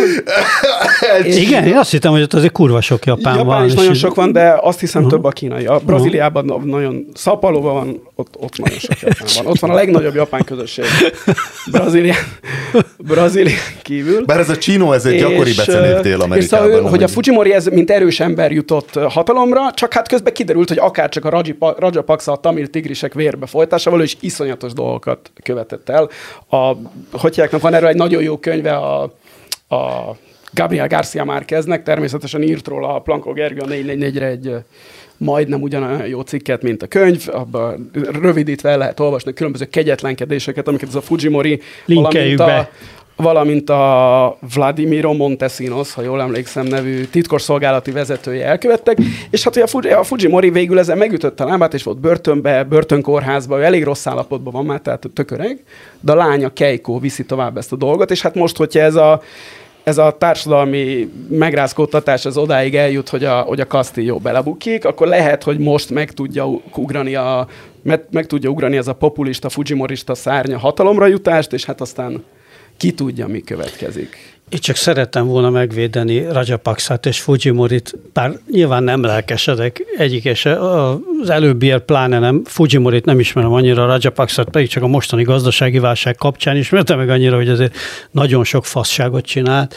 [1.24, 3.54] Igen, én azt hittem, hogy ott azért kurva sok japán, japán van.
[3.54, 5.16] Japán is nagyon sok van, de azt hiszem uh-huh.
[5.16, 5.66] több a kínai.
[5.66, 6.64] A Brazíliában uh-huh.
[6.64, 9.46] nagyon szapalóban van, ott, ott nagyon sok japán van.
[9.46, 10.84] Ott van a legnagyobb japán közösség.
[11.70, 12.14] Brazília,
[12.98, 14.24] Brazília kívül.
[14.24, 16.70] Bár ez a Chino, ez egy gyakori becenév Dél-Amerikában.
[16.70, 20.78] Szóval, hogy a Fujimori ez, mint erős ember jutott hatalomra, csak hát közben kiderült, hogy
[20.78, 21.42] akár csak a
[21.78, 26.08] Rajapaksa a tamil tigrisek vérbe folytásával, és iszonyatos dolgokat követett el.
[26.48, 26.76] A,
[27.12, 29.02] hogy van erről egy nagyon jó könyve a,
[29.68, 30.16] a
[30.54, 34.54] Gabriel Garcia Márqueznek, természetesen írt róla a Planko Gergő a 444-re egy
[35.22, 40.88] majdnem ugyanolyan jó cikket, mint a könyv, abban rövidítve el lehet olvasni különböző kegyetlenkedéseket, amiket
[40.88, 42.68] ez a Fujimori, valamint a,
[43.16, 48.98] valamint a Vladimiro Montesinos, ha jól emlékszem, nevű titkosszolgálati vezetője elkövettek,
[49.30, 53.62] és hát ugye a Fujimori végül ezen megütötte a lábát, és volt börtönbe, börtönkórházba, ő
[53.62, 55.64] elég rossz állapotban van már, tehát tököreg,
[56.00, 59.22] de a lánya Keiko viszi tovább ezt a dolgot, és hát most, hogyha ez a
[59.84, 65.42] ez a társadalmi megrázkódtatás az odáig eljut, hogy a, hogy a Castillo belebukik, akkor lehet,
[65.42, 67.46] hogy most meg tudja ugrani a,
[67.82, 72.24] meg, meg tudja ugrani ez a populista, fujimorista szárnya hatalomra jutást, és hát aztán
[72.76, 74.31] ki tudja, mi következik.
[74.52, 81.30] Én csak szerettem volna megvédeni Rajapaksát és Fujimorit, bár nyilván nem lelkesedek egyik, és az
[81.30, 82.42] előbbiért pláne nem.
[82.44, 87.36] Fujimorit nem ismerem annyira, Rajapaksát pedig csak a mostani gazdasági válság kapcsán ismertem meg annyira,
[87.36, 87.76] hogy azért
[88.10, 89.76] nagyon sok fasságot csinált,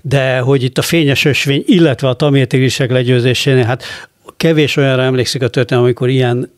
[0.00, 3.84] de hogy itt a fényes ösvény, illetve a tamiltigrisek legyőzésénél, hát
[4.36, 6.50] kevés olyanra emlékszik a történet, amikor ilyen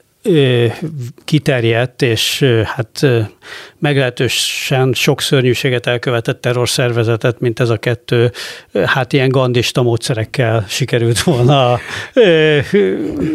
[1.24, 3.06] kiterjedt, és hát
[3.78, 8.32] meglehetősen sok szörnyűséget elkövetett terrorszervezetet, mint ez a kettő,
[8.84, 11.78] hát ilyen gandista módszerekkel sikerült volna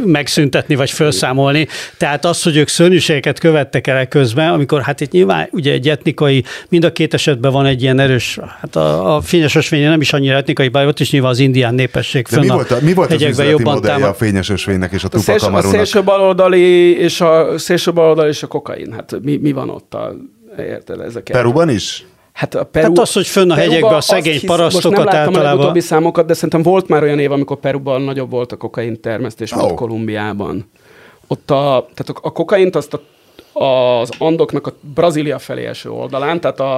[0.05, 1.67] megszüntetni, vagy felszámolni.
[1.97, 6.43] Tehát az, hogy ők szörnyűségeket követtek el közben, amikor hát itt nyilván ugye egy etnikai,
[6.69, 10.13] mind a két esetben van egy ilyen erős, hát a, a fényes ösvénye nem is
[10.13, 13.11] annyira etnikai baj, ott is nyilván az indián népesség De mi volt, a, mi volt
[13.11, 17.21] az üzleti jobban modellje a fényes ösvénynek és a, a Tupac A szélső baloldali és
[17.21, 20.15] a szélső baloldali és a kokain, hát mi, mi van ott a
[20.57, 20.99] Érted?
[20.99, 21.35] Ezeket.
[21.35, 22.05] Peruban is?
[22.33, 25.17] Hát, a Peru, hát az, hogy fönn a hegyekben a szegény hisz, parasztokat most nem
[25.17, 25.45] általában...
[25.45, 29.01] a legutóbbi számokat, de szerintem volt már olyan év, amikor Peruban nagyobb volt a kokain
[29.01, 29.59] termesztés, oh.
[29.59, 30.69] mint Kolumbiában.
[31.27, 33.01] Ott a, tehát a, a kokaint azt a,
[33.63, 36.77] az Andoknak a Brazília felé eső oldalán, tehát a,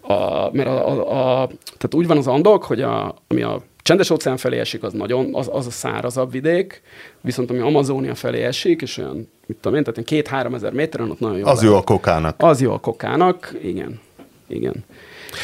[0.00, 4.10] a, mert a, a, a, tehát úgy van az Andok, hogy a, ami a csendes
[4.10, 6.82] óceán felé esik, az nagyon, az, az a szárazabb vidék,
[7.20, 11.20] viszont ami Amazónia felé esik, és olyan, mit tudom én, tehát két-három ezer méteren ott
[11.20, 11.46] nagyon jó.
[11.46, 12.34] Az jó a kokának.
[12.38, 14.00] Az jó a kokának, igen.
[14.46, 14.84] Igen.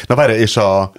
[0.07, 0.91] Na várj, és a,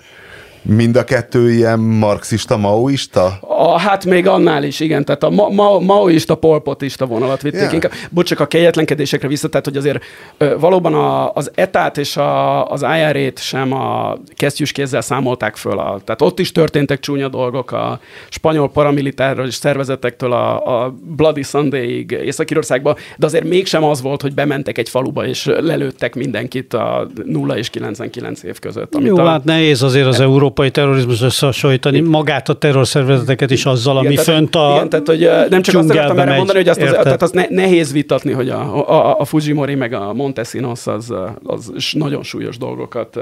[0.63, 3.39] Mind a kettő ilyen marxista, maoista?
[3.41, 5.05] A, hát még annál is, igen.
[5.05, 7.73] Tehát a ma, ma, maoista, polpotista vonalat vitték yeah.
[7.73, 7.93] inkább.
[8.11, 10.05] Bocs, csak a kegyetlenkedésekre vissza, tehát hogy azért
[10.39, 15.79] ö, valóban a, az etát és a, az IRA-t sem a kesztyűs kézzel számolták föl.
[15.79, 22.11] A, tehát ott is történtek csúnya dolgok a spanyol paramilitáris szervezetektől a, a Bloody Sunday-ig
[22.11, 27.57] Észak-Írországba, de azért mégsem az volt, hogy bementek egy faluba és lelőttek mindenkit a 0
[27.59, 28.95] és 99 év között.
[28.95, 33.65] Amit Jó, a, hát nehéz azért az Euró európai terrorizmus összehasonlítani, magát a terrorszervezeteket is
[33.65, 36.69] azzal, ami igen, fönt a Igen, tehát hogy nem csak azt akartam erre mondani, hogy
[36.69, 40.87] azt az, tehát az ne, nehéz vitatni, hogy a, a, a Fujimori meg a Montesinos
[40.87, 43.19] az, az nagyon súlyos dolgokat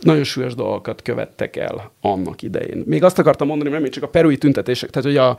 [0.00, 2.82] nagyon súlyos dolgokat követtek el annak idején.
[2.86, 5.38] Még azt akartam mondani, mert még csak a perui tüntetések, tehát hogy a,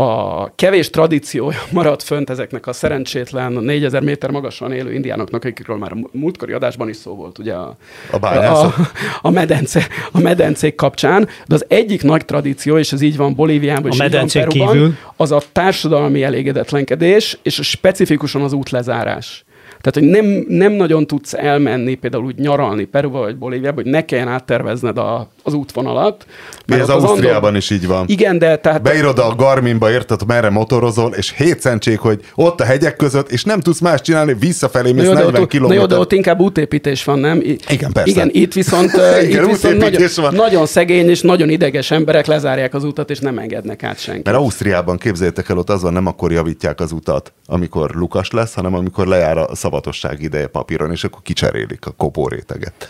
[0.00, 5.92] a kevés tradíciója maradt fönt ezeknek a szerencsétlen 4000 méter magasan élő indiánoknak, akikről már
[5.92, 7.76] a múltkori adásban is szó volt, ugye a,
[8.10, 8.74] A a,
[9.22, 13.84] a, medence, a medencék kapcsán, de az egyik nagy tradíció, és ez így van Bolíviában,
[13.84, 14.96] A és így van medencék Peruban, kívül?
[15.16, 19.44] az a társadalmi elégedetlenkedés, és specifikusan az útlezárás.
[19.80, 24.04] Tehát, hogy nem, nem nagyon tudsz elmenni, például úgy nyaralni Peruba vagy Bolíviába, hogy ne
[24.04, 26.26] kelljen áttervezned a, az útvonalat.
[26.66, 28.04] Mert ez az Ausztriában Andor- is így van.
[28.08, 28.82] Igen, de tehát...
[28.82, 33.60] Beírod a Garminba, érted, merre motorozol, és hétszentség, hogy ott a hegyek között, és nem
[33.60, 35.98] tudsz más csinálni, visszafelé mész Na jó, de 40 ott, na jó, de kilométer.
[35.98, 37.40] ott inkább útépítés van, nem?
[37.40, 38.10] I- Igen, persze.
[38.10, 38.90] Igen, itt viszont,
[39.22, 40.34] Igen, itt viszont nagyon, van.
[40.34, 44.24] nagyon szegény és nagyon ideges emberek lezárják az utat, és nem engednek át senkit.
[44.24, 48.54] Mert Ausztriában képzeljétek el, ott az van, nem akkor javítják az utat, amikor lukas lesz,
[48.54, 52.88] hanem amikor lejár a szavatosság ideje papíron, és akkor kicserélik a kopóréteget.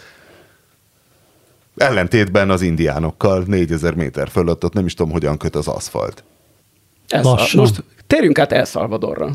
[1.76, 6.24] Ellentétben az indiánokkal 4000 méter fölött ott nem is tudom, hogyan köt az aszfalt.
[7.08, 7.26] Ez.
[7.26, 9.30] A, most térjünk át El Salvadorra.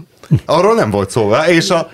[0.45, 1.89] Arról nem volt szó, és, a,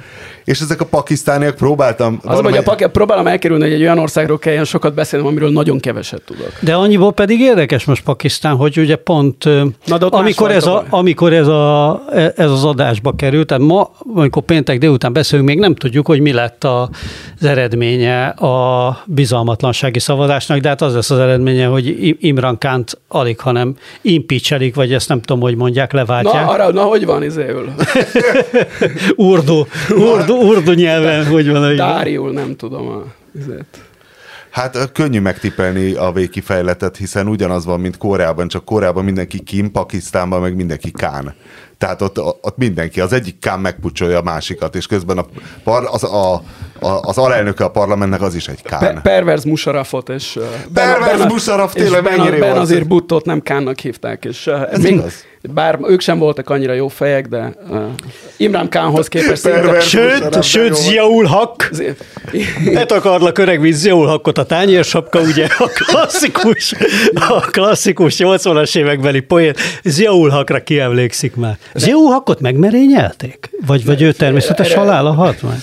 [0.46, 2.20] és ezek a pakisztániak próbáltam...
[2.24, 5.80] Az, hogy a pak- próbálom elkerülni, hogy egy olyan országról kelljen sokat beszélnem, amiről nagyon
[5.80, 6.52] keveset tudok.
[6.60, 9.46] De annyiból pedig érdekes most Pakisztán, hogy ugye pont
[9.86, 12.02] Na, de amikor, ez, a, amikor ez, a,
[12.36, 16.32] ez az adásba került, tehát ma, amikor péntek délután beszélünk, még nem tudjuk, hogy mi
[16.34, 16.89] lett a,
[17.39, 23.39] az eredménye a bizalmatlansági szavazásnak, de hát az lesz az eredménye, hogy Imran Kánt alig,
[23.39, 26.50] hanem impeachelik, vagy ezt nem tudom, hogy mondják, Na, leváltják.
[26.50, 27.74] arra, na hogy van izéül?
[29.16, 33.04] urdu, urdu, urdu nyelven, hogy van a Dáriul, nem tudom a
[33.40, 33.66] izét.
[34.50, 40.42] Hát könnyű megtippelni a végkifejletet, hiszen ugyanaz van, mint Koreában, csak Koreában mindenki Kim, Pakisztánban
[40.42, 41.34] meg mindenki Kán.
[41.78, 45.26] Tehát ott, ott mindenki, az egyik Kán megpucsolja a másikat, és közben a,
[45.64, 46.42] par, az, a, a,
[47.02, 48.80] az alelnöke a parlamentnek az is egy Kán.
[48.80, 50.40] Pe- perverz Musarafot, és...
[50.74, 52.60] Perverz Ben- Musharraf, és tényleg ben, mennyire jó ben az.
[52.60, 55.26] azért Buttot nem Kánnak hívták, és Ez igaz.
[55.42, 57.82] Bár ők sem voltak annyira jó fejek, de uh,
[58.38, 59.80] Imran Kánhoz képest szinte...
[59.80, 60.76] Sőt, sőt.
[60.76, 62.04] Ziaul Hak, Azért-
[62.74, 66.74] betakarlak öreg, mint Ziaul Hakot a tányérsapka, ugye a klasszikus,
[67.14, 69.54] a klasszikus 80-as évekbeli poén.
[69.84, 71.58] Ziaul Hakra kiemlékszik már.
[71.74, 73.50] Ziaul Hakot megmerényelték?
[73.66, 75.58] Vagy, vagy ő természetes halála halt meg?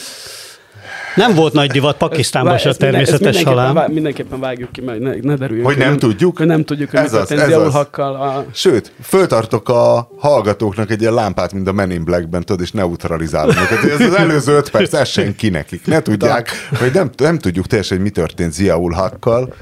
[1.19, 3.73] Nem volt nagy divat Pakisztánban Vá- se a természetes mindenképpen halál.
[3.73, 5.65] vá- Mindenképpen vágjuk ki, mert ne, ne derüljön.
[5.65, 6.39] Hogy ki, nem tudjuk?
[6.39, 7.75] Hogy nem tudjuk, hogy Ez az, történt ez az.
[7.99, 8.45] A...
[8.53, 13.57] Sőt, föltartok a hallgatóknak egy ilyen lámpát, mint a Men in Blackben, tudod, és neutralizálom
[13.57, 14.01] őket.
[14.01, 15.87] Ez az előző öt perc, ez sem ki nekik.
[15.87, 19.55] Ne tudják, hogy nem, nem tudjuk teljesen, hogy mi történt Ziaul Hakkal,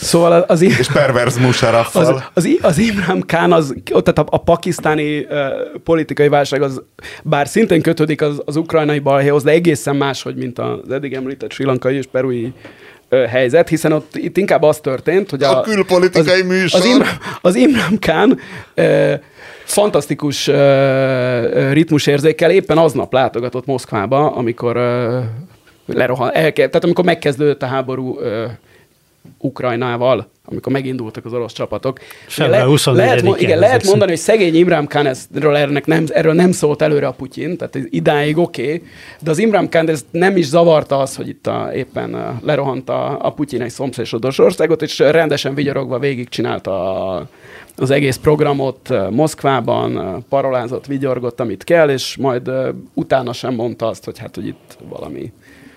[0.00, 2.02] Szóval az, az, és perverz Musharaffal.
[2.02, 5.28] az, az, az Imran Khan, az, tehát a, a pakisztáni uh,
[5.84, 6.82] politikai válság, az
[7.22, 11.64] bár szintén kötődik az, az ukrajnai balhéhoz, de egészen máshogy, mint az eddig említett sri
[11.64, 12.52] lankai és perui
[13.10, 16.80] helyzet, hiszen ott itt inkább az történt, hogy a, A külpolitikai az, műsor.
[16.80, 17.08] Az, Imran,
[17.40, 18.38] az Imran Khan
[18.74, 19.14] ö,
[19.64, 25.18] fantasztikus ö, ritmusérzékkel éppen aznap látogatott Moszkvába, amikor ö,
[25.86, 28.46] lerohan, elke, tehát amikor megkezdődött a háború ö,
[29.38, 31.98] Ukrajnával, amikor megindultak az orosz csapatok.
[32.36, 36.32] Le- lehet, 24-én mo- igen, lehet mondani, hogy szegény Imran Khan erről, ernek nem, erről
[36.32, 38.82] nem szólt előre a Putyin, tehát idáig oké, okay,
[39.20, 43.26] de az Imran Khan ez nem is zavarta az, hogy itt a, éppen lerohant a,
[43.26, 47.28] a Putyin egy szomszédos országot, és rendesen vigyorogva végigcsinálta a,
[47.76, 52.50] az egész programot Moszkvában, parolázott, vigyorgott, amit kell, és majd
[52.94, 55.32] utána sem mondta azt, hogy hát, hogy itt valami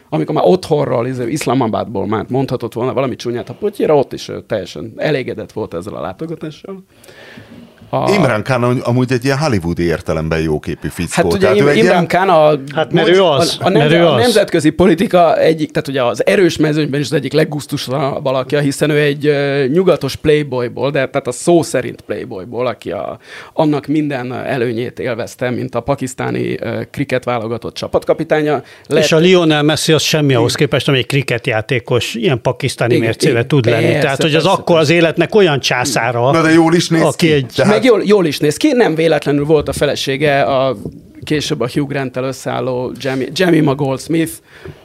[0.09, 4.93] amikor már otthonról, izé, Iszlamabadból már mondhatott volna valami csúnyát a Putyira, ott is teljesen
[4.95, 6.83] elégedett volt ezzel a látogatással.
[7.91, 11.11] A, Imran Khan am- amúgy egy ilyen hollywoodi értelemben jóképű fickó.
[11.11, 13.79] Hát ugye ő Im- Imran ilyen- Khan a, Hát mert ő az, a, a, mert
[13.89, 14.21] nemze, ő a az.
[14.21, 18.99] nemzetközi politika egyik, tehát ugye az erős mezőnyben is az egyik leggusztusabb alakja, hiszen ő
[18.99, 23.19] egy uh, nyugatos playboyból, de tehát a szó szerint playboyból, aki a,
[23.53, 28.63] annak minden előnyét élvezte, mint a pakisztáni uh, kriket válogatott csapatkapitánya.
[28.95, 33.35] És a Lionel Messi az semmi ahhoz képest, ami egy kriketjátékos ilyen pakisztáni Igen, mércével
[33.35, 33.83] igen, tud lenni.
[33.85, 37.01] persze, Tehát, hogy az persze, akkor az életnek olyan császára, Na de jól is néz
[37.01, 37.31] aki ki.
[37.33, 40.77] egy- Meg jól, jól is néz ki, nem véletlenül volt a felesége a
[41.23, 42.93] később a Hugh Grant-tel összeálló
[43.35, 44.31] Jemima Goldsmith,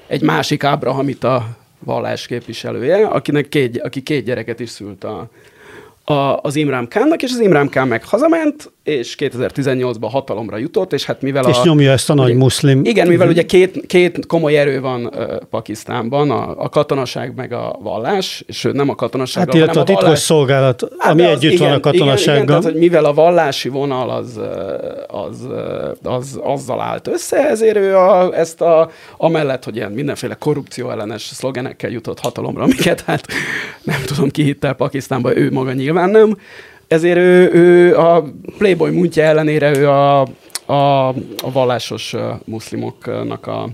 [0.07, 1.47] egy másik Abrahamita
[1.79, 5.29] vallás képviselője, akinek két, aki két gyereket is szült a,
[6.05, 11.05] a, az Imran Khannak, és az Imran Khan meg hazament, és 2018-ban hatalomra jutott, és
[11.05, 11.61] hát mivel és a...
[11.65, 12.85] nyomja ezt a nagy ugye, muszlim.
[12.85, 17.79] Igen, mivel ugye két, két komoly erő van uh, Pakisztánban, a, a katonaság meg a
[17.83, 20.19] vallás, és nem a katonaság, hát, illetve a, a titkos vallás...
[20.19, 22.35] szolgálat, hát ami együtt igen, van a katonasággal.
[22.35, 24.41] Igen, igen, tehát, hogy mivel a vallási vonal az,
[25.07, 25.49] az,
[26.03, 31.23] az, azzal állt össze, ezért ő a, ezt a, amellett, hogy ilyen mindenféle korrupció ellenes
[31.23, 33.27] szlogenekkel jutott hatalomra, amiket hát
[33.83, 36.37] nem tudom ki hitte Pakisztánban, ő maga nyilván nem,
[36.95, 38.25] ezért ő, ő a
[38.59, 40.21] Playboy muntja ellenére ő a,
[40.67, 41.09] a,
[41.43, 42.15] a vallásos
[42.45, 43.69] muszlimoknak a,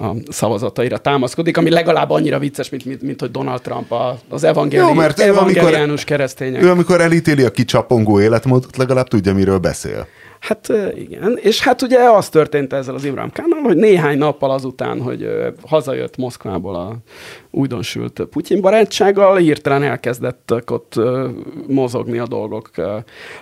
[0.00, 3.94] a szavazataira támaszkodik, ami legalább annyira vicces, mint, mint, mint hogy Donald Trump
[4.28, 6.62] az evangéli, Jó, mert evangeliánus keresztények.
[6.62, 10.06] Ő amikor elítéli a kicsapongó életmódot, legalább tudja, miről beszél.
[10.40, 15.00] Hát igen, és hát ugye az történt ezzel az Imran Kánnal, hogy néhány nappal azután,
[15.02, 15.28] hogy
[15.66, 16.96] hazajött Moszkvából a
[17.50, 20.94] újdonsült Putyin barátsággal, hirtelen elkezdettek ott
[21.66, 22.70] mozogni a dolgok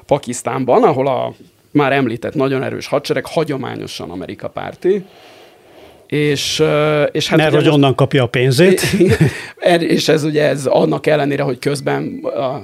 [0.06, 1.32] Pakisztánban, ahol a
[1.70, 5.04] már említett nagyon erős hadsereg hagyományosan Amerika párti,
[6.06, 6.62] és,
[7.12, 8.82] és hát Mert hogy onnan kapja a pénzét.
[9.78, 12.62] és ez ugye ez annak ellenére, hogy közben a,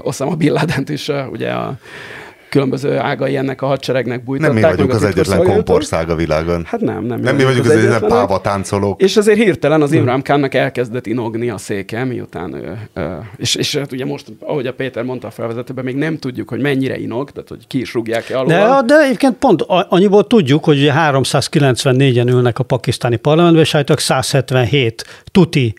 [0.00, 1.78] Osama Bin Laden is ugye a
[2.48, 4.54] különböző ágai ennek a hadseregnek bújtatták.
[4.54, 6.64] Nem mi vagyunk az egyetlen kompország a világon.
[6.66, 7.20] Hát nem, nem.
[7.20, 9.02] Nem mi vagyunk az, az egyetlen páva táncolók.
[9.02, 12.88] És azért hirtelen az Imrám Kánnak elkezdett inogni a széke, miután ő,
[13.36, 16.60] és, és hát ugye most, ahogy a Péter mondta a felvezetőben, még nem tudjuk, hogy
[16.60, 18.48] mennyire inog, tehát hogy ki is rúgják-e alul.
[18.48, 25.04] De, de egyébként pont annyiból tudjuk, hogy ugye 394-en ülnek a pakisztáni parlamentben, és 177
[25.30, 25.74] tuti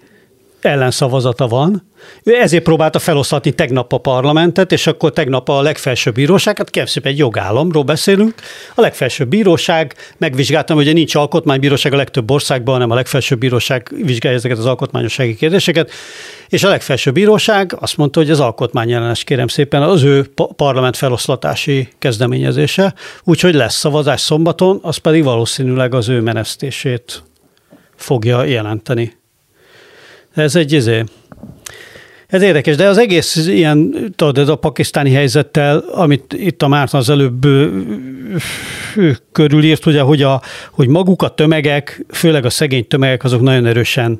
[0.62, 1.87] ellenszavazata van.
[2.24, 7.12] Ő ezért próbálta feloszlatni tegnap a parlamentet, és akkor tegnap a legfelsőbb bíróság, hát szépen
[7.12, 8.34] egy jogállamról beszélünk,
[8.76, 14.38] a legfelsőbb bíróság, megvizsgáltam, hogy nincs alkotmánybíróság a legtöbb országban, hanem a legfelsőbb bíróság vizsgálja
[14.38, 15.92] ezeket az alkotmányossági kérdéseket,
[16.50, 21.88] és a legfelsőbb bíróság azt mondta, hogy az alkotmányellenes kérem szépen az ő parlament feloszlatási
[22.00, 22.94] kezdeményezése,
[23.24, 27.24] úgyhogy lesz szavazás szombaton, az pedig valószínűleg az ő menesztését
[27.96, 29.18] fogja jelenteni.
[30.34, 31.04] Ez egy izé,
[32.28, 37.00] ez érdekes, de az egész ilyen, tudod, ez a pakisztáni helyzettel, amit itt a Márton
[37.00, 37.48] az előbb
[39.32, 44.20] körülírt, ugye, hogy, a, hogy maguk a tömegek, főleg a szegény tömegek, azok nagyon erősen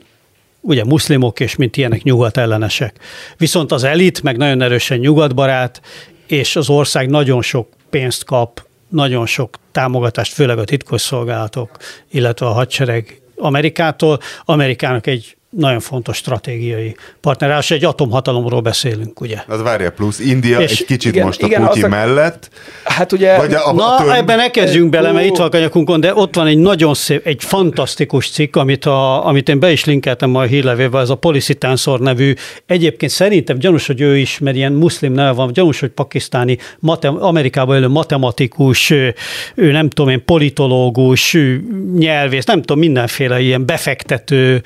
[0.62, 3.00] ugye muszlimok, és mint ilyenek nyugat ellenesek.
[3.38, 5.82] Viszont az elit meg nagyon erősen nyugatbarát,
[6.28, 11.78] és az ország nagyon sok pénzt kap, nagyon sok támogatást, főleg a titkosszolgálatok,
[12.12, 14.20] illetve a hadsereg Amerikától.
[14.46, 19.38] Amerikának egy nagyon fontos stratégiai partner, és egy atomhatalomról beszélünk, ugye?
[19.48, 21.88] Az várja plusz, India és egy kicsit igen, most a igen, Putyin a...
[21.88, 22.50] mellett.
[22.84, 23.38] Hát ugye...
[23.38, 24.10] Vagy a, a, na, töm...
[24.10, 27.26] ebben ne kezdjünk bele, mert itt van a kanyakunkon, de ott van egy nagyon szép,
[27.26, 31.54] egy fantasztikus cikk, amit, a, amit én be is linkeltem a hírlevélbe, ez a Policy
[31.54, 32.34] Tensor nevű.
[32.66, 37.24] Egyébként szerintem gyanús, hogy ő is, mert ilyen muszlim neve van, gyanús, hogy pakisztáni, matem,
[37.24, 41.38] Amerikában élő matematikus, ő nem tudom én, politológus,
[41.98, 44.62] nyelvész, nem tudom, mindenféle ilyen befektető,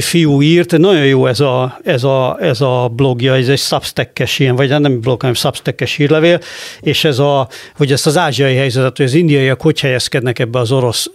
[0.00, 4.56] fiú írt, nagyon jó ez a, ez a, ez a blogja, ez egy substack ilyen,
[4.56, 6.40] vagy nem blog, hanem substack hírlevél,
[6.80, 10.72] és ez a, hogy ezt az ázsiai helyzetet, hogy az indiaiak hogy helyezkednek ebbe az
[10.72, 11.10] orosz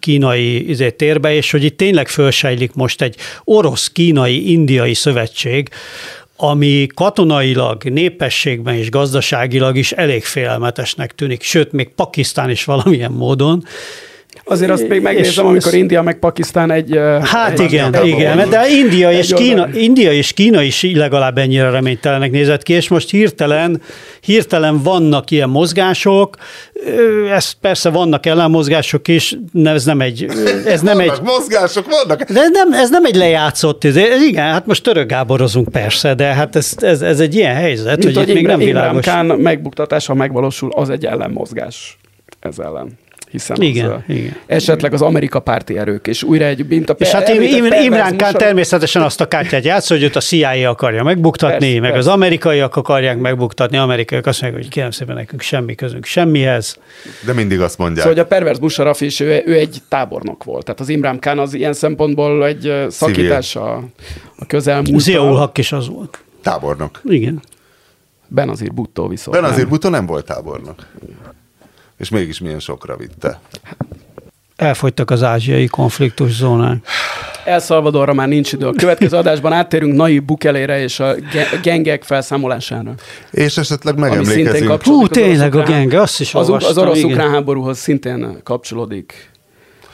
[0.00, 5.68] kínai izé, térbe, és hogy itt tényleg fölsejlik most egy orosz-kínai-indiai szövetség,
[6.36, 13.64] ami katonailag, népességben és gazdaságilag is elég félelmetesnek tűnik, sőt, még Pakisztán is valamilyen módon,
[14.44, 17.00] Azért azt még megnézem, amikor India meg Pakisztán egy...
[17.22, 22.30] Hát egy igen, igen, de India és, Kína, India és Kína is legalább ennyire reménytelenek
[22.30, 23.82] nézett ki, és most hirtelen,
[24.20, 26.36] hirtelen vannak ilyen mozgások,
[27.30, 30.26] ez persze vannak ellenmozgások is, ez nem egy...
[30.66, 32.22] Ez nem vannak egy mozgások, vannak.
[32.22, 33.96] De nem, ez nem egy lejátszott, ez,
[34.28, 38.16] igen, hát most török gáborozunk persze, de hát ez, ez, ez egy ilyen helyzet, Mint
[38.16, 39.04] hogy itt még nem világos.
[39.04, 41.96] Kán megbuktatása megvalósul, az egy ellenmozgás
[42.40, 42.98] ez ellen
[43.32, 44.36] hiszen igen, az, igen.
[44.46, 47.28] esetleg az Amerika párti erők, és újra egy mint a És hát
[47.84, 51.92] Imrán Kán természetesen azt a kártyát játsz, hogy őt a CIA akarja megbuktatni, persze, meg
[51.92, 52.08] persze.
[52.08, 56.78] az amerikaiak akarják megbuktatni, amerikaiak azt mondják, hogy kérem szépen nekünk semmi közünk semmihez.
[57.26, 58.06] De mindig azt mondják.
[58.06, 60.64] Szóval, hogy a pervers Musharraf is, ő, ő egy tábornok volt.
[60.64, 63.74] Tehát az Imrán Kán az ilyen szempontból egy szakítás a,
[64.36, 65.00] a közelmúltban.
[65.00, 66.18] Ziaul Hak is az volt.
[66.42, 67.00] Tábornok.
[67.04, 67.42] Igen.
[68.28, 69.36] Benazir Butto viszont.
[69.36, 70.74] Benazir Butto nem volt tábornok
[72.02, 73.40] és mégis milyen sokra vitte.
[74.56, 76.86] Elfogytak az ázsiai konfliktus zónák.
[77.44, 78.66] El Salvadorra már nincs idő.
[78.66, 81.14] A következő adásban áttérünk Nai Bukelére és a
[81.62, 82.94] gengek felszámolására.
[83.30, 84.82] És esetleg megemlékezünk.
[84.82, 89.30] Hú, tényleg a genge, azt is az, az orosz-ukrán háborúhoz szintén kapcsolódik.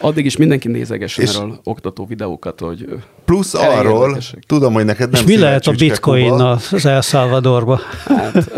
[0.00, 2.88] Addig is mindenki nézegessen És- erről oktató videókat, hogy
[3.24, 4.42] Plusz arról, érdekesek.
[4.46, 7.80] tudom, hogy neked nem És mi lehet a bitcoin Kuba, az El Salvadorba?
[8.06, 8.50] hát,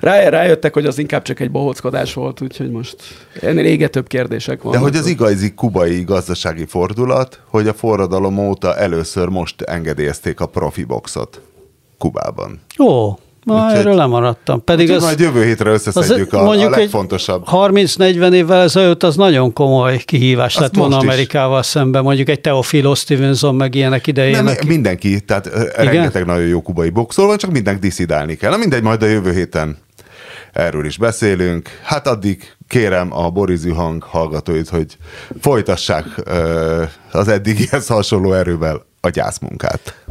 [0.00, 2.96] rá, rájöttek, hogy az inkább csak egy bohóckodás volt, úgyhogy most
[3.40, 4.82] ennél égetőbb kérdések De vannak.
[4.82, 10.84] hogy az igazi kubai gazdasági fordulat, hogy a forradalom óta először most engedélyezték a profi
[10.84, 11.40] boxot
[11.98, 12.60] Kubában.
[12.78, 13.12] Ó,
[13.44, 14.64] ma Úgyhogy- erről lemaradtam.
[14.64, 17.44] Pedig az, majd jövő hétre összeszedjük a, a mondjuk egy legfontosabb.
[17.50, 21.02] 30-40 évvel ezelőtt az nagyon komoly kihívás Azt lett volna is.
[21.02, 24.44] Amerikával szemben, mondjuk egy Teofilo Stevenson meg ilyenek idején.
[24.44, 28.50] Nem, mindenki, tehát ö, rengeteg nagyon jó kubai boxol van, csak mindenki diszidálni kell.
[28.50, 29.76] Na mindegy, majd a jövő héten
[30.52, 31.68] erről is beszélünk.
[31.82, 34.96] Hát addig kérem a Borizű hang hallgatóit, hogy
[35.40, 36.06] folytassák
[37.12, 40.04] az eddigihez hasonló erővel a gyászmunkát.